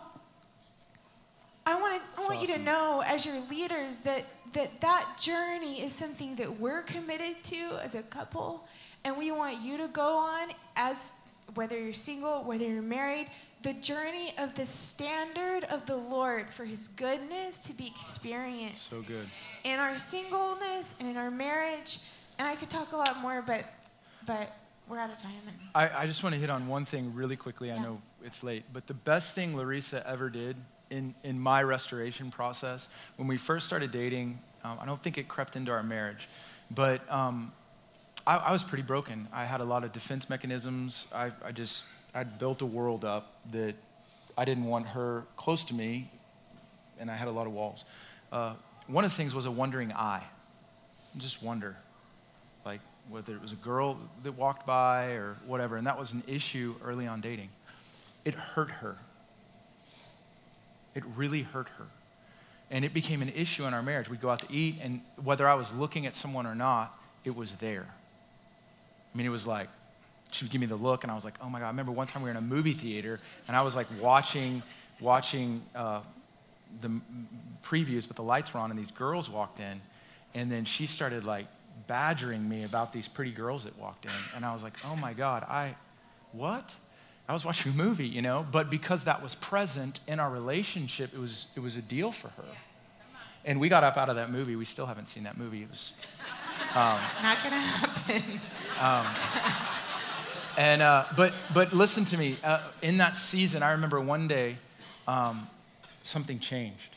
[1.65, 5.81] I want, to, I want you to know as your leaders that, that that journey
[5.81, 8.67] is something that we're committed to as a couple
[9.05, 13.27] and we want you to go on as whether you're single whether you're married
[13.61, 19.01] the journey of the standard of the lord for his goodness to be experienced So
[19.01, 19.27] good.
[19.63, 21.99] in our singleness and in our marriage
[22.39, 23.65] and i could talk a lot more but
[24.25, 24.55] but
[24.89, 25.31] we're out of time
[25.75, 27.71] I, I just want to hit on one thing really quickly.
[27.71, 30.57] I know it's late, but the best thing Lorisa ever did
[30.89, 35.27] in, in my restoration process, when we first started dating, um, I don't think it
[35.29, 36.27] crept into our marriage,
[36.69, 37.53] but um,
[38.25, 39.27] I, I was pretty broken.
[39.33, 41.07] I had a lot of defense mechanisms.
[41.13, 43.75] I, I just, I'd built a world up that
[44.37, 46.09] I didn't want her close to me,
[46.99, 47.83] and I had a lot of walls.
[48.31, 48.53] Uh,
[48.87, 50.23] one of the things was a wandering eye.
[51.17, 51.75] Just wonder
[52.65, 56.23] like whether it was a girl that walked by or whatever, and that was an
[56.27, 57.49] issue early on dating.
[58.25, 58.97] It hurt her.
[60.95, 61.85] It really hurt her.
[62.71, 64.09] And it became an issue in our marriage.
[64.09, 67.35] We'd go out to eat, and whether I was looking at someone or not, it
[67.35, 67.87] was there.
[69.13, 69.69] I mean, it was like,
[70.31, 71.65] she would give me the look, and I was like, oh my God.
[71.65, 74.63] I remember one time we were in a movie theater, and I was like watching,
[74.99, 76.01] watching uh,
[76.81, 76.89] the
[77.63, 79.81] previews, but the lights were on, and these girls walked in,
[80.33, 81.45] and then she started like
[81.87, 85.13] badgering me about these pretty girls that walked in, and I was like, oh my
[85.13, 85.75] God, I,
[86.31, 86.73] what?
[87.27, 91.13] I was watching a movie, you know, but because that was present in our relationship,
[91.13, 92.43] it was it was a deal for her.
[93.45, 94.55] And we got up out of that movie.
[94.55, 95.63] We still haven't seen that movie.
[95.63, 96.01] It was
[97.21, 98.39] not gonna happen
[100.57, 102.37] And uh, but but listen to me.
[102.43, 104.57] Uh, in that season, I remember one day,
[105.07, 105.47] um,
[106.03, 106.95] something changed.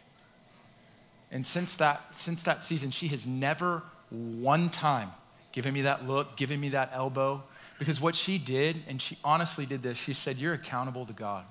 [1.31, 5.11] And since that since that season, she has never one time
[5.53, 7.43] given me that look, given me that elbow,
[7.79, 9.99] because what she did, and she honestly did this.
[9.99, 11.45] She said, "You're accountable to God."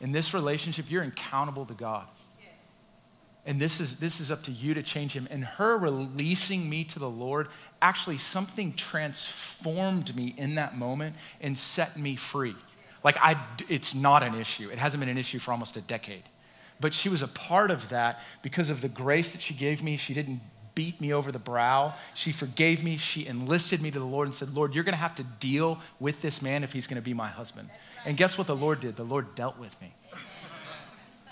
[0.00, 2.06] In this relationship, you're accountable to God.
[3.46, 5.28] And this is, this is up to you to change him.
[5.30, 7.48] And her releasing me to the Lord,
[7.82, 12.54] actually, something transformed me in that moment and set me free.
[13.02, 13.36] Like, I,
[13.68, 14.70] it's not an issue.
[14.70, 16.22] It hasn't been an issue for almost a decade.
[16.80, 19.98] But she was a part of that because of the grace that she gave me.
[19.98, 20.40] She didn't
[20.74, 21.94] beat me over the brow.
[22.14, 22.96] She forgave me.
[22.96, 25.78] She enlisted me to the Lord and said, Lord, you're going to have to deal
[26.00, 27.68] with this man if he's going to be my husband.
[28.04, 28.96] And guess what the Lord did?
[28.96, 29.94] The Lord dealt with me.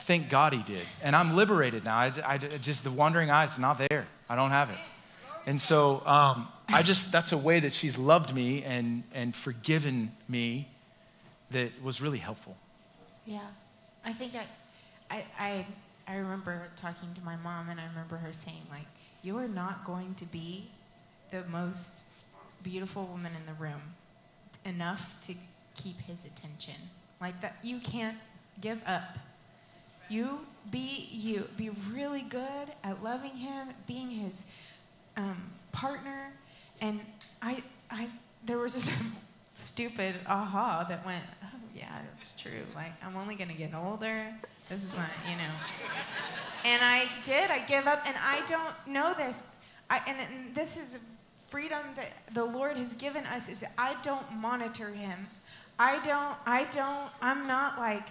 [0.03, 0.83] Thank God he did.
[1.03, 1.97] And I'm liberated now.
[1.97, 4.07] I, I- just the wandering eyes not there.
[4.29, 4.79] I don't have it.
[5.47, 10.13] And so um, I just, that's a way that she's loved me and, and forgiven
[10.29, 10.69] me
[11.51, 12.57] that was really helpful.
[13.27, 13.41] Yeah,
[14.05, 14.45] I think I,
[15.11, 15.67] I, I,
[16.09, 18.87] I remember talking to my mom, and I remember her saying, like,
[19.23, 20.69] you are not going to be
[21.31, 22.25] the most
[22.63, 23.81] beautiful woman in the room
[24.65, 25.35] enough to
[25.75, 26.75] keep his attention.
[27.21, 28.17] Like that, you can't
[28.61, 29.19] give up.
[30.13, 30.41] You
[30.71, 31.49] be you.
[31.57, 34.55] Be really good at loving him, being his
[35.17, 36.33] um, partner.
[36.83, 37.01] And
[37.41, 38.11] I, I,
[38.45, 39.19] there was this
[39.55, 42.51] stupid aha that went, oh yeah, that's true.
[42.75, 44.27] Like I'm only gonna get older.
[44.69, 45.55] This is not, you know.
[46.67, 47.51] And I did.
[47.51, 49.57] I give up, and I don't know this.
[49.89, 50.99] I, and, and this is
[51.49, 53.49] freedom that the Lord has given us.
[53.49, 55.27] Is I don't monitor him.
[55.79, 56.37] I don't.
[56.45, 57.11] I don't.
[57.23, 58.09] I'm not like.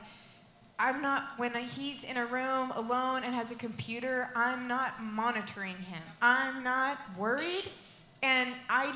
[0.82, 5.76] I'm not, when he's in a room alone and has a computer, I'm not monitoring
[5.76, 6.02] him.
[6.24, 7.70] I'm not worried.
[8.24, 8.92] And I,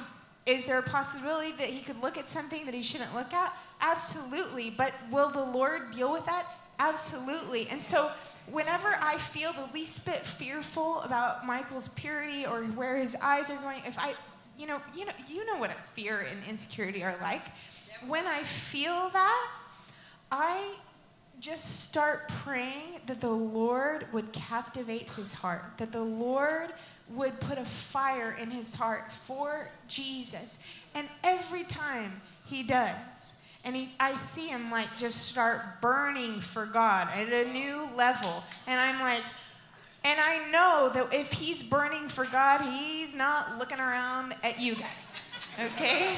[0.48, 3.54] is there a possibility that he could look at something that he shouldn't look at?
[3.82, 4.72] Absolutely.
[4.72, 6.48] But will the Lord deal with that?
[6.80, 7.68] Absolutely.
[7.70, 8.10] And so,
[8.52, 13.62] whenever I feel the least bit fearful about Michael's purity or where his eyes are
[13.62, 14.16] going, if I,
[14.58, 17.44] you know, you know, you know what fear and insecurity are like.
[18.08, 19.52] When I feel that,
[20.32, 20.74] I
[21.40, 26.72] just start praying that the Lord would captivate his heart, that the Lord
[27.10, 30.64] would put a fire in his heart for Jesus.
[30.96, 36.66] And every time he does, and he, I see him like just start burning for
[36.66, 38.44] God at a new level.
[38.68, 39.24] And I'm like,
[40.04, 44.76] and I know that if he's burning for God, he's not looking around at you
[44.76, 46.16] guys, okay?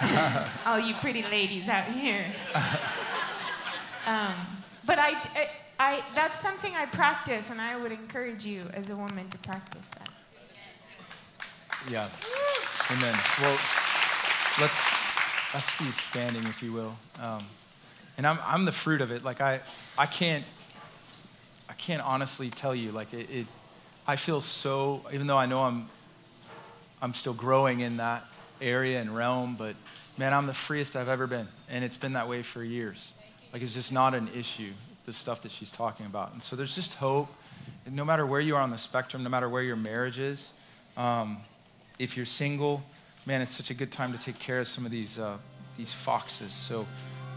[0.66, 2.24] All you pretty ladies out here.
[4.06, 4.34] Um,
[4.86, 5.48] but I, I,
[5.78, 9.90] I, that's something I practice, and I would encourage you as a woman to practice
[9.90, 10.10] that.
[11.90, 12.08] Yeah.
[12.90, 13.14] Amen.
[13.40, 13.58] Well,
[14.60, 15.04] let's
[15.54, 16.96] let's be standing, if you will.
[17.20, 17.44] Um,
[18.18, 19.24] and I'm I'm the fruit of it.
[19.24, 19.60] Like I
[19.96, 20.44] I can't
[21.68, 22.92] I can't honestly tell you.
[22.92, 23.46] Like it, it
[24.06, 25.02] I feel so.
[25.12, 25.88] Even though I know I'm
[27.00, 28.24] I'm still growing in that
[28.60, 29.76] area and realm, but
[30.18, 33.12] man, I'm the freest I've ever been, and it's been that way for years.
[33.54, 34.72] Like it's just not an issue,
[35.06, 36.32] the stuff that she's talking about.
[36.32, 37.28] And so there's just hope.
[37.86, 40.52] And no matter where you are on the spectrum, no matter where your marriage is,
[40.96, 41.36] um,
[42.00, 42.82] if you're single,
[43.26, 45.36] man, it's such a good time to take care of some of these, uh,
[45.78, 46.52] these foxes.
[46.52, 46.84] So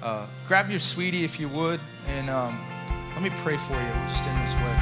[0.02, 2.60] uh, grab your sweetie if you would, and um,
[3.14, 4.78] let me pray for you just in this way.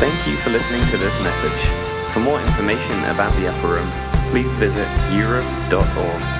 [0.00, 2.12] Thank you for listening to this message.
[2.12, 3.90] For more information about the Upper Room,
[4.30, 6.37] please visit europe.org.